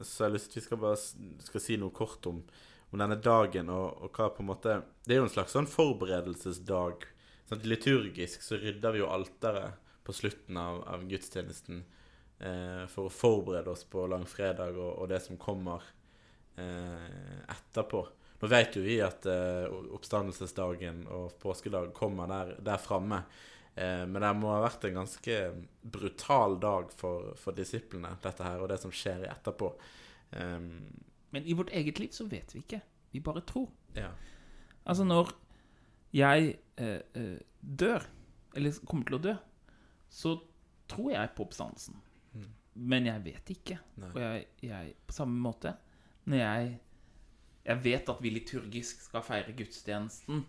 så 0.04 0.26
har 0.26 0.30
jeg 0.30 0.38
lyst 0.38 0.52
til 0.54 0.62
vi 0.62 0.65
skal 0.67 0.82
bare 0.84 1.02
skal 1.50 1.63
si 1.63 1.80
noe 1.80 1.95
kort 1.95 2.28
om, 2.32 2.39
om 2.89 3.02
denne 3.02 3.19
dagen 3.21 3.69
og, 3.73 4.02
og 4.04 4.17
hva 4.17 4.30
på 4.34 4.43
en 4.43 4.49
måte 4.49 4.80
Det 5.06 5.13
er 5.13 5.21
jo 5.21 5.28
en 5.28 5.34
slags 5.34 5.54
sånn 5.56 5.69
forberedelsesdag. 5.69 7.06
Sånn, 7.49 7.63
liturgisk 7.65 8.43
så 8.45 8.60
rydder 8.62 8.95
vi 8.95 9.04
jo 9.04 9.10
alteret 9.12 9.78
på 10.06 10.15
slutten 10.15 10.58
av, 10.58 10.82
av 10.89 11.06
gudstjenesten 11.10 11.84
eh, 12.39 12.86
for 12.89 13.10
å 13.10 13.13
forberede 13.13 13.73
oss 13.73 13.86
på 13.89 14.08
langfredag 14.10 14.78
og, 14.78 14.91
og 15.04 15.12
det 15.12 15.21
som 15.25 15.38
kommer 15.41 15.86
eh, 16.58 17.45
etterpå. 17.45 18.02
Nå 18.39 18.47
vet 18.47 18.78
jo 18.78 18.84
vi 18.86 18.97
at 19.04 19.25
eh, 19.30 19.67
oppstandelsesdagen 19.97 21.04
og 21.12 21.38
påskedag 21.41 21.91
kommer 21.97 22.30
der, 22.32 22.56
der 22.63 22.82
framme. 22.82 23.23
Eh, 23.75 24.06
men 24.08 24.21
det 24.23 24.32
må 24.39 24.54
ha 24.54 24.62
vært 24.63 24.88
en 24.88 25.02
ganske 25.02 25.39
brutal 25.82 26.58
dag 26.62 26.93
for, 26.95 27.34
for 27.39 27.58
disiplene, 27.58 28.15
dette 28.23 28.47
her, 28.47 28.63
og 28.63 28.71
det 28.71 28.80
som 28.82 28.93
skjer 28.95 29.28
etterpå. 29.30 29.73
Um, 30.30 30.69
Men 31.32 31.46
i 31.46 31.54
vårt 31.54 31.70
eget 31.70 32.00
liv 32.00 32.10
så 32.15 32.26
vet 32.28 32.54
vi 32.56 32.60
ikke. 32.63 32.82
Vi 33.13 33.20
bare 33.20 33.42
tror. 33.42 33.70
ja. 33.96 34.10
Altså, 34.86 35.04
når 35.04 35.30
jeg 36.13 36.56
eh, 36.78 37.02
eh, 37.15 37.39
dør, 37.62 38.02
eller 38.56 38.72
kommer 38.86 39.06
til 39.06 39.15
å 39.20 39.22
dø, 39.22 39.34
så 40.10 40.32
tror 40.89 41.12
jeg 41.12 41.30
på 41.36 41.44
oppstandelsen. 41.46 42.00
Mm. 42.34 42.46
Men 42.76 43.06
jeg 43.06 43.24
vet 43.26 43.50
ikke. 43.54 43.78
Nei. 44.02 44.10
Og 44.15 44.22
jeg, 44.22 44.46
jeg, 44.63 44.94
på 45.08 45.13
samme 45.13 45.38
måte, 45.39 45.76
når 46.26 46.38
jeg 46.38 46.80
Jeg 47.65 47.84
vet 47.84 48.10
at 48.10 48.22
vi 48.24 48.30
liturgisk 48.30 49.02
skal 49.02 49.22
feire 49.22 49.54
gudstjenesten 49.54 50.46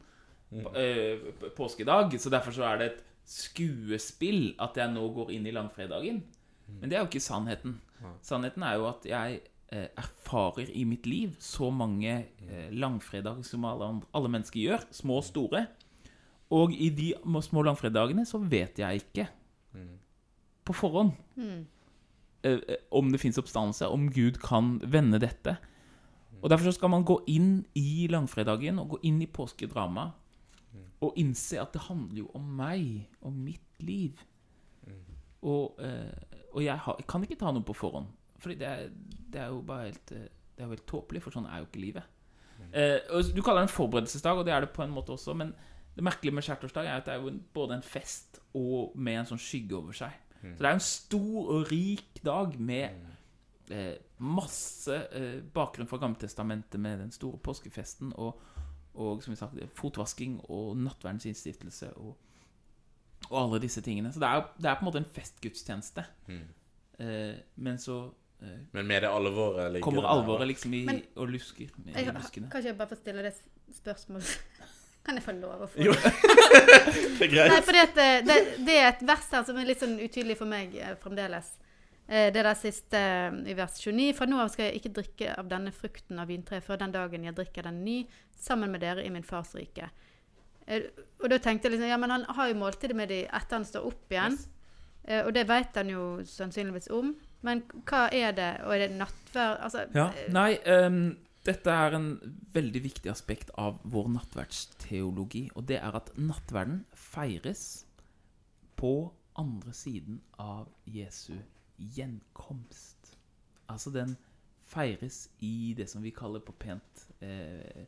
Mm. 0.53 0.63
på- 0.65 0.73
eh, 0.77 1.19
påskedag, 1.57 2.15
så 2.21 2.31
derfor 2.31 2.51
så 2.53 2.63
er 2.65 2.79
det 2.79 2.87
et 2.93 3.03
skuespill 3.27 4.55
at 4.59 4.77
jeg 4.77 4.91
nå 4.95 5.03
går 5.15 5.31
inn 5.33 5.47
i 5.47 5.53
langfredagen. 5.55 6.23
Men 6.81 6.89
det 6.89 6.97
er 6.97 7.01
jo 7.05 7.07
ikke 7.11 7.21
sannheten. 7.21 7.81
Sannheten 8.23 8.63
er 8.63 8.75
jo 8.79 8.87
at 8.89 9.05
jeg 9.05 9.41
erfarer 9.73 10.71
i 10.75 10.85
mitt 10.85 11.07
liv 11.07 11.37
så 11.39 11.71
mange 11.71 12.27
eh, 12.49 12.71
langfredager 12.73 13.45
som 13.47 13.65
alle, 13.65 13.85
andre- 13.85 14.09
alle 14.15 14.29
mennesker 14.29 14.61
gjør, 14.61 14.85
små 14.91 15.17
og 15.21 15.25
store. 15.25 15.67
Og 16.51 16.73
i 16.75 16.89
de 16.91 17.13
små 17.43 17.63
langfredagene 17.63 18.25
så 18.27 18.39
vet 18.43 18.79
jeg 18.79 19.03
ikke 19.05 19.29
Mm. 19.73 19.99
på 20.65 20.73
forhånd 20.75 21.13
Mm. 21.37 21.67
eh, 22.43 22.59
eh, 22.69 22.77
om 22.91 23.11
det 23.13 23.21
fins 23.21 23.39
oppstandelse, 23.39 23.87
om 23.89 24.09
Gud 24.11 24.41
kan 24.43 24.81
vende 24.83 25.21
dette. 25.21 25.57
Og 26.43 26.51
Derfor 26.51 26.65
så 26.65 26.73
skal 26.75 26.89
man 26.91 27.05
gå 27.05 27.21
inn 27.29 27.65
i 27.77 28.07
langfredagen 28.11 28.79
og 28.81 28.89
gå 28.89 28.99
inn 29.05 29.23
i 29.23 29.27
påskedrama 29.27 30.11
og 31.01 31.13
innse 31.17 31.61
at 31.61 31.73
det 31.73 31.83
handler 31.83 32.17
jo 32.19 32.31
om 32.35 32.43
meg, 32.57 33.07
om 33.23 33.33
mitt 33.45 33.61
liv. 33.79 34.13
Og, 35.43 35.75
eh, 35.79 36.13
og 36.53 36.63
jeg 36.65 36.77
har, 36.79 36.97
kan 37.09 37.23
ikke 37.23 37.39
ta 37.39 37.51
noe 37.53 37.63
på 37.63 37.75
forhånd. 37.75 38.07
Fordi 38.41 38.55
det 38.61 38.69
er, 38.69 38.89
det 39.33 39.41
er 39.41 39.51
jo 39.53 39.61
bare 39.67 39.91
helt 39.91 40.13
eh, 40.17 40.29
Det 40.57 40.65
er 40.65 40.69
jo 40.69 40.75
helt 40.75 40.87
tåpelig, 40.91 41.23
for 41.25 41.33
sånn 41.33 41.47
er 41.49 41.63
jo 41.63 41.69
ikke 41.71 41.81
livet. 41.85 42.03
Eh, 42.73 42.99
Du 43.35 43.41
kaller 43.43 43.63
det 43.63 43.69
en 43.71 43.77
forberedelsesdag, 43.77 44.39
og 44.39 44.45
det 44.49 44.53
er 44.53 44.61
det 44.67 44.73
på 44.77 44.83
en 44.85 44.93
måte 44.93 45.15
også, 45.15 45.35
men 45.35 45.55
det 45.97 46.05
merkelige 46.05 46.35
med 46.37 46.45
skjærtorsdag 46.45 46.87
er 46.87 46.99
at 47.01 47.07
det 47.09 47.15
er 47.15 47.23
jo 47.23 47.31
både 47.55 47.79
en 47.79 47.83
fest 47.83 48.41
og 48.55 48.93
med 48.97 49.19
en 49.23 49.27
sånn 49.31 49.41
skygge 49.41 49.77
over 49.79 49.97
seg. 49.97 50.13
Så 50.41 50.59
det 50.59 50.67
er 50.69 50.71
jo 50.75 50.79
en 50.79 50.85
stor 50.85 51.49
og 51.55 51.71
rik 51.73 52.21
dag 52.25 52.55
med 52.61 53.01
eh, 53.71 53.97
masse 54.19 54.95
eh, 55.13 55.41
bakgrunn 55.55 55.89
fra 55.89 55.99
Gammeltestamentet 56.01 56.81
med 56.81 56.99
den 57.03 57.11
store 57.13 57.39
påskefesten 57.45 58.13
og, 58.17 58.39
og 58.95 59.21
som 59.23 59.33
vi 59.35 59.37
sa, 59.41 59.49
fotvasking 59.77 60.39
og 60.49 60.77
nattverdens 60.81 61.27
innstiftelse 61.29 61.91
og, 61.97 62.17
og 63.31 63.37
alle 63.43 63.61
disse 63.61 63.83
tingene. 63.85 64.13
Så 64.13 64.21
det 64.23 64.29
er, 64.31 64.47
det 64.57 64.71
er 64.71 64.79
på 64.79 64.85
en 64.87 64.91
måte 64.93 65.03
en 65.03 65.13
festgudstjeneste. 65.19 66.05
Mm. 66.29 66.47
Eh, 67.01 67.37
men 67.57 67.79
så 67.79 68.03
Men 68.73 68.87
med 68.87 69.03
det 69.03 69.09
alvoret 69.11 69.73
ligger 69.73 69.85
kommer 69.85 70.03
det 70.07 70.11
alvoret 70.15 70.49
liksom 70.49 70.75
i, 70.75 70.85
Men- 70.89 71.03
og 71.17 71.29
lusker 71.29 71.67
Jeg, 71.67 72.07
i 72.07 72.49
kan 72.51 72.63
jeg 72.65 72.77
bare 72.79 72.89
få 72.89 72.97
stille 72.97 73.23
det 73.27 73.35
spørsmålet? 73.77 74.39
Kan 75.05 75.17
jeg 75.17 75.25
få 75.25 75.33
lov 75.33 75.63
å 75.65 75.67
få 75.73 75.81
Jo. 75.81 75.93
det? 75.97 76.11
Det 77.19 77.25
er 77.25 77.31
greit. 77.33 77.53
Nei, 77.55 77.61
fordi 77.65 77.79
at 77.81 77.99
eh, 78.05 78.19
det, 78.27 78.35
det 78.67 78.75
er 78.77 78.89
et 78.91 79.03
vers 79.09 79.31
her 79.33 79.45
som 79.49 79.57
er 79.57 79.65
litt 79.71 79.81
sånn 79.81 79.95
utydelig 80.01 80.37
for 80.37 80.49
meg 80.51 80.75
eh, 80.77 80.91
fremdeles. 81.01 81.49
Eh, 82.07 82.29
Det 82.35 82.43
der 82.45 82.59
siste 82.61 83.01
eh, 83.01 83.39
i 83.49 83.55
vers 83.57 83.79
29. 83.81 84.11
Fra 84.19 84.29
nå 84.29 84.37
av 84.45 84.51
skal 84.53 84.67
jeg 84.69 84.81
ikke 84.83 84.93
drikke 85.01 85.33
av 85.41 85.49
denne 85.49 85.73
frukten 85.73 86.21
av 86.21 86.29
vintreet 86.29 86.65
før 86.67 86.83
den 86.85 86.93
dagen 86.93 87.25
jeg 87.25 87.37
drikker 87.39 87.65
den 87.71 87.81
ny 87.85 87.97
sammen 88.37 88.71
med 88.77 88.85
dere 88.85 89.05
i 89.07 89.11
min 89.15 89.25
fars 89.25 89.55
rike. 89.57 89.89
Eh, 90.69 90.85
Og 91.25 91.31
da 91.33 91.39
tenkte 91.41 91.69
jeg 91.71 91.79
liksom, 91.79 91.89
ja, 91.95 91.97
men 92.01 92.11
han 92.19 92.29
har 92.37 92.53
jo 92.53 92.61
måltidet 92.61 92.97
med 92.97 93.09
de 93.09 93.23
etter 93.25 93.57
han 93.57 93.65
står 93.69 93.89
opp 93.89 94.13
igjen. 94.13 94.37
Yes. 94.37 94.49
Eh, 95.09 95.25
Og 95.25 95.33
det 95.33 95.47
vet 95.49 95.81
han 95.81 95.89
jo 95.97 96.05
sannsynligvis 96.29 96.91
om. 96.93 97.15
Men 97.43 97.63
hva 97.89 98.09
er 98.13 98.33
det? 98.37 98.51
Og 98.67 98.75
er 98.75 98.87
det 98.87 98.97
nattverd? 98.99 99.61
Altså, 99.65 99.87
Ja, 99.95 100.09
eh, 100.13 100.33
nei, 100.33 100.59
um, 100.87 101.17
dette 101.47 101.73
er 101.73 101.97
en 101.97 102.11
veldig 102.53 102.83
viktig 102.85 103.11
aspekt 103.11 103.51
av 103.59 103.79
vår 103.85 104.11
nattverdsteologi, 104.17 105.47
og 105.55 105.65
det 105.69 105.79
er 105.81 105.97
at 105.97 106.13
nattverden 106.19 106.85
feires 106.93 107.87
på 108.77 109.13
andre 109.41 109.73
siden 109.73 110.21
av 110.39 110.69
Jesu 110.87 111.33
gjenkomst. 111.79 113.15
Altså 113.71 113.91
den 113.95 114.17
feires 114.71 115.29
i 115.41 115.73
det 115.77 115.89
som 115.91 116.03
vi 116.03 116.13
kaller 116.15 116.41
på 116.45 116.53
pent, 116.53 117.07
eh, 117.25 117.87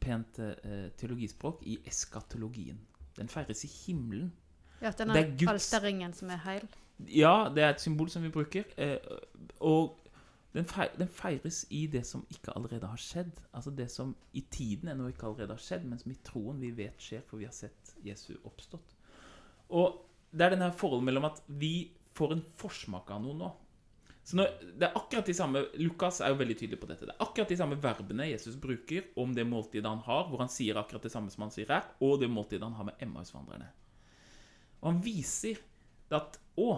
pent 0.00 0.38
eh, 0.38 0.90
teologispråk 0.98 1.62
i 1.66 1.78
eskatologien. 1.88 2.78
Den 3.16 3.28
feires 3.28 3.64
i 3.64 3.70
himmelen. 3.86 4.32
ja, 4.80 4.90
denne 4.90 5.14
det 5.14 5.24
er 5.24 5.36
Guds- 5.38 5.72
alterringen 5.72 6.12
som 6.12 6.30
er 6.30 6.36
heil. 6.44 6.68
Ja, 7.10 7.48
det 7.50 7.62
er 7.64 7.74
et 7.74 7.82
symbol 7.82 8.10
som 8.12 8.22
vi 8.22 8.30
bruker. 8.32 8.68
Eh, 8.78 8.98
og 9.66 9.96
den, 10.54 10.66
fei- 10.70 10.92
den 10.98 11.10
feires 11.10 11.64
i 11.74 11.86
det 11.90 12.04
som 12.06 12.22
ikke 12.30 12.54
allerede 12.54 12.86
har 12.86 13.00
skjedd. 13.00 13.32
Altså 13.52 13.72
det 13.74 13.88
som 13.90 14.14
i 14.32 14.44
tiden 14.50 14.92
ennå 14.92 15.08
ikke 15.10 15.26
allerede 15.26 15.56
har 15.56 15.62
skjedd, 15.64 15.84
men 15.90 15.98
som 15.98 16.12
i 16.14 16.20
troen 16.26 16.60
vi 16.62 16.70
vet 16.76 17.00
skjer, 17.02 17.24
for 17.26 17.42
vi 17.42 17.48
har 17.48 17.56
sett 17.56 17.96
Jesu 18.06 18.36
oppstått. 18.44 18.94
Og 19.74 20.00
det 20.30 20.46
er 20.46 20.54
denne 20.54 20.70
forholdet 20.76 21.08
mellom 21.10 21.26
at 21.30 21.42
vi 21.48 21.90
får 22.14 22.36
en 22.36 22.44
forsmak 22.58 23.10
av 23.10 23.22
noe 23.24 23.38
nå. 23.38 23.50
Så 24.24 24.38
når, 24.38 24.54
det 24.80 24.86
er 24.86 24.94
akkurat 24.96 25.26
de 25.28 25.34
samme 25.36 25.60
Lukas 25.82 26.22
er 26.24 26.30
jo 26.32 26.38
veldig 26.40 26.54
tydelig 26.56 26.78
på 26.80 26.86
dette. 26.88 27.04
Det 27.04 27.12
er 27.12 27.24
akkurat 27.26 27.50
de 27.50 27.58
samme 27.60 27.76
verbene 27.82 28.30
Jesus 28.30 28.54
bruker 28.56 29.10
om 29.20 29.34
det 29.36 29.44
måltidet 29.44 29.90
han 29.90 30.00
har, 30.06 30.30
hvor 30.30 30.40
han 30.40 30.52
sier 30.52 30.78
akkurat 30.80 31.04
det 31.04 31.12
samme 31.12 31.34
som 31.34 31.44
han 31.44 31.52
sier 31.52 31.68
her, 31.74 31.90
og 32.00 32.22
det 32.22 32.30
måltidet 32.32 32.64
han 32.64 32.78
har 32.78 32.86
med 32.88 33.02
Emmausvandrerne. 33.04 33.68
Og 34.80 34.88
han 34.88 35.02
viser 35.04 35.60
at 36.12 36.38
Å, 36.60 36.68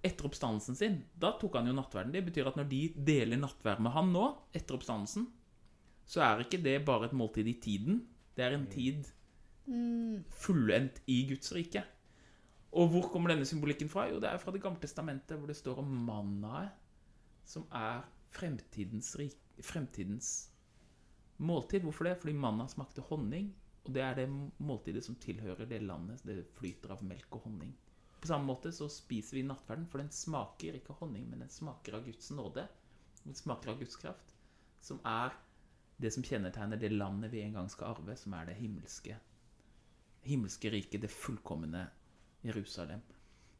etter 0.00 0.24
oppstandelsen 0.24 0.78
sin, 0.78 0.94
da 1.20 1.34
tok 1.36 1.58
han 1.58 1.68
jo 1.68 1.74
nattverden. 1.76 2.12
Det 2.14 2.22
betyr 2.24 2.48
at 2.48 2.56
når 2.56 2.68
de 2.70 2.80
deler 2.96 3.40
nattverd 3.40 3.82
med 3.84 3.92
han 3.92 4.12
nå, 4.14 4.26
etter 4.56 4.78
oppstandelsen, 4.78 5.26
så 6.08 6.22
er 6.24 6.44
ikke 6.44 6.62
det 6.64 6.78
bare 6.86 7.10
et 7.10 7.16
måltid 7.16 7.48
i 7.50 7.58
tiden. 7.60 8.00
Det 8.36 8.46
er 8.46 8.56
en 8.56 8.68
tid 8.70 9.04
fullendt 10.40 11.02
i 11.06 11.20
Guds 11.28 11.52
rike. 11.54 11.84
Og 12.72 12.88
hvor 12.92 13.10
kommer 13.12 13.32
denne 13.32 13.46
symbolikken 13.46 13.90
fra? 13.90 14.06
Jo, 14.10 14.20
det 14.22 14.30
er 14.30 14.38
fra 14.38 14.52
Det 14.54 14.62
gamle 14.62 14.80
testamentet, 14.80 15.38
hvor 15.38 15.50
det 15.50 15.58
står 15.58 15.82
om 15.82 15.90
mannaet, 16.06 16.72
som 17.44 17.66
er 17.74 18.04
fremtidens, 18.30 19.16
rik, 19.18 19.36
fremtidens 19.60 20.50
måltid. 21.38 21.82
Hvorfor 21.82 22.06
det? 22.06 22.16
Fordi 22.22 22.34
manna 22.38 22.68
smakte 22.70 23.02
honning, 23.10 23.50
og 23.84 23.94
det 23.94 24.02
er 24.06 24.14
det 24.14 24.28
måltidet 24.58 25.04
som 25.04 25.18
tilhører 25.18 25.66
det 25.66 25.82
landet 25.82 26.22
det 26.26 26.44
flyter 26.58 26.94
av 26.94 27.02
melk 27.02 27.38
og 27.38 27.48
honning. 27.48 27.74
På 28.20 28.28
samme 28.28 28.48
måte 28.50 28.72
så 28.76 28.88
spiser 28.92 29.38
vi 29.38 29.46
nattverden, 29.48 29.86
for 29.88 30.02
den 30.02 30.12
smaker 30.12 30.76
ikke 30.76 30.98
honning, 31.00 31.24
men 31.30 31.44
den 31.44 31.52
smaker 31.52 31.96
av 31.96 32.04
Guds 32.04 32.30
nåde. 32.36 32.66
Den 33.24 33.36
smaker 33.36 33.72
av 33.72 33.80
Guds 33.80 33.96
kraft, 34.00 34.34
som 34.80 35.00
er 35.08 35.32
det 36.00 36.12
som 36.12 36.24
kjennetegner 36.24 36.80
det 36.80 36.92
landet 36.92 37.32
vi 37.32 37.42
en 37.44 37.58
gang 37.58 37.68
skal 37.72 37.94
arve, 37.94 38.16
som 38.16 38.36
er 38.36 38.48
det 38.48 38.60
himmelske 38.60 39.16
himmelske 40.26 40.70
riket, 40.70 41.02
det 41.02 41.10
fullkomne 41.10 41.86
Jerusalem. 42.44 43.00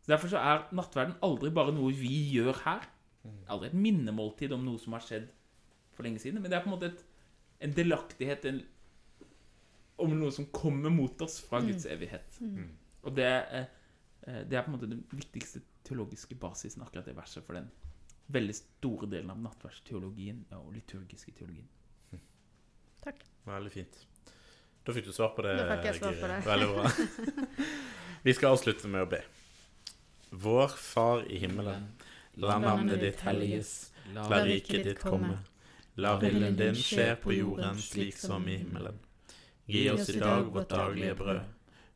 Så 0.03 0.13
Derfor 0.13 0.29
så 0.29 0.41
er 0.41 0.67
nattverden 0.77 1.17
aldri 1.23 1.51
bare 1.55 1.75
noe 1.77 1.93
vi 1.97 2.13
gjør 2.35 2.57
her. 2.65 2.87
Aldri 3.53 3.69
et 3.69 3.77
minnemåltid 3.77 4.53
om 4.57 4.65
noe 4.65 4.81
som 4.81 4.97
har 4.97 5.05
skjedd 5.05 5.29
for 5.95 6.07
lenge 6.07 6.23
siden. 6.23 6.41
Men 6.41 6.51
det 6.51 6.59
er 6.59 6.65
på 6.65 6.71
en 6.71 6.77
måte 6.77 6.93
et, 6.93 7.03
en 7.61 7.75
delaktighet 7.77 8.47
en, 8.49 8.63
om 10.01 10.15
noe 10.17 10.33
som 10.33 10.49
kommer 10.53 10.93
mot 10.93 11.21
oss 11.23 11.41
fra 11.45 11.61
Guds 11.65 11.87
evighet. 11.87 12.41
Og 13.03 13.17
det, 13.17 13.25
er, 13.25 13.45
eh, 13.59 13.67
det 14.27 14.57
er 14.57 14.65
på 14.65 14.71
en 14.71 14.77
måte 14.77 14.91
den 14.91 15.05
viktigste 15.15 15.63
teologiske 15.87 16.37
basisen, 16.41 16.83
akkurat 16.85 17.09
det 17.09 17.17
verset, 17.17 17.45
for 17.47 17.57
den 17.57 17.71
veldig 18.31 18.55
store 18.55 19.09
delen 19.11 19.33
av 19.33 19.41
nattverdsteologien 19.43 20.45
og 20.59 20.73
liturgiske 20.75 21.33
teologien. 21.39 21.69
Takk. 23.01 23.23
Veldig 23.49 23.73
fint. 23.73 24.01
Da 24.85 24.95
fikk 24.97 25.09
du 25.09 25.13
svar 25.13 25.33
på 25.37 25.45
det. 25.45 25.57
Da 25.57 25.77
fikk 25.77 25.89
jeg 25.89 25.99
svar 26.01 26.17
på 26.21 26.31
det. 26.31 26.41
Veldig 26.47 26.69
bra. 26.75 26.91
Vi 28.27 28.35
skal 28.37 28.57
avslutte 28.57 28.91
med 28.93 29.07
å 29.07 29.11
be. 29.11 29.21
Vår 30.31 30.75
Far 30.77 31.25
i 31.27 31.41
himmelen. 31.43 31.89
La 32.41 32.59
navnet 32.63 33.01
ditt 33.03 33.23
helliges. 33.27 33.73
La 34.15 34.43
riket 34.45 34.85
ditt 34.87 35.01
komme. 35.03 35.41
La 36.01 36.15
viljen 36.21 36.57
din 36.57 36.77
skje 36.79 37.15
på 37.21 37.35
jorden 37.35 37.81
slik 37.81 38.17
som 38.17 38.47
i 38.49 38.61
himmelen. 38.61 39.01
Gi 39.71 39.85
oss 39.91 40.09
i 40.11 40.19
dag 40.21 40.49
vårt 40.51 40.71
daglige 40.71 41.15
brød, 41.19 41.41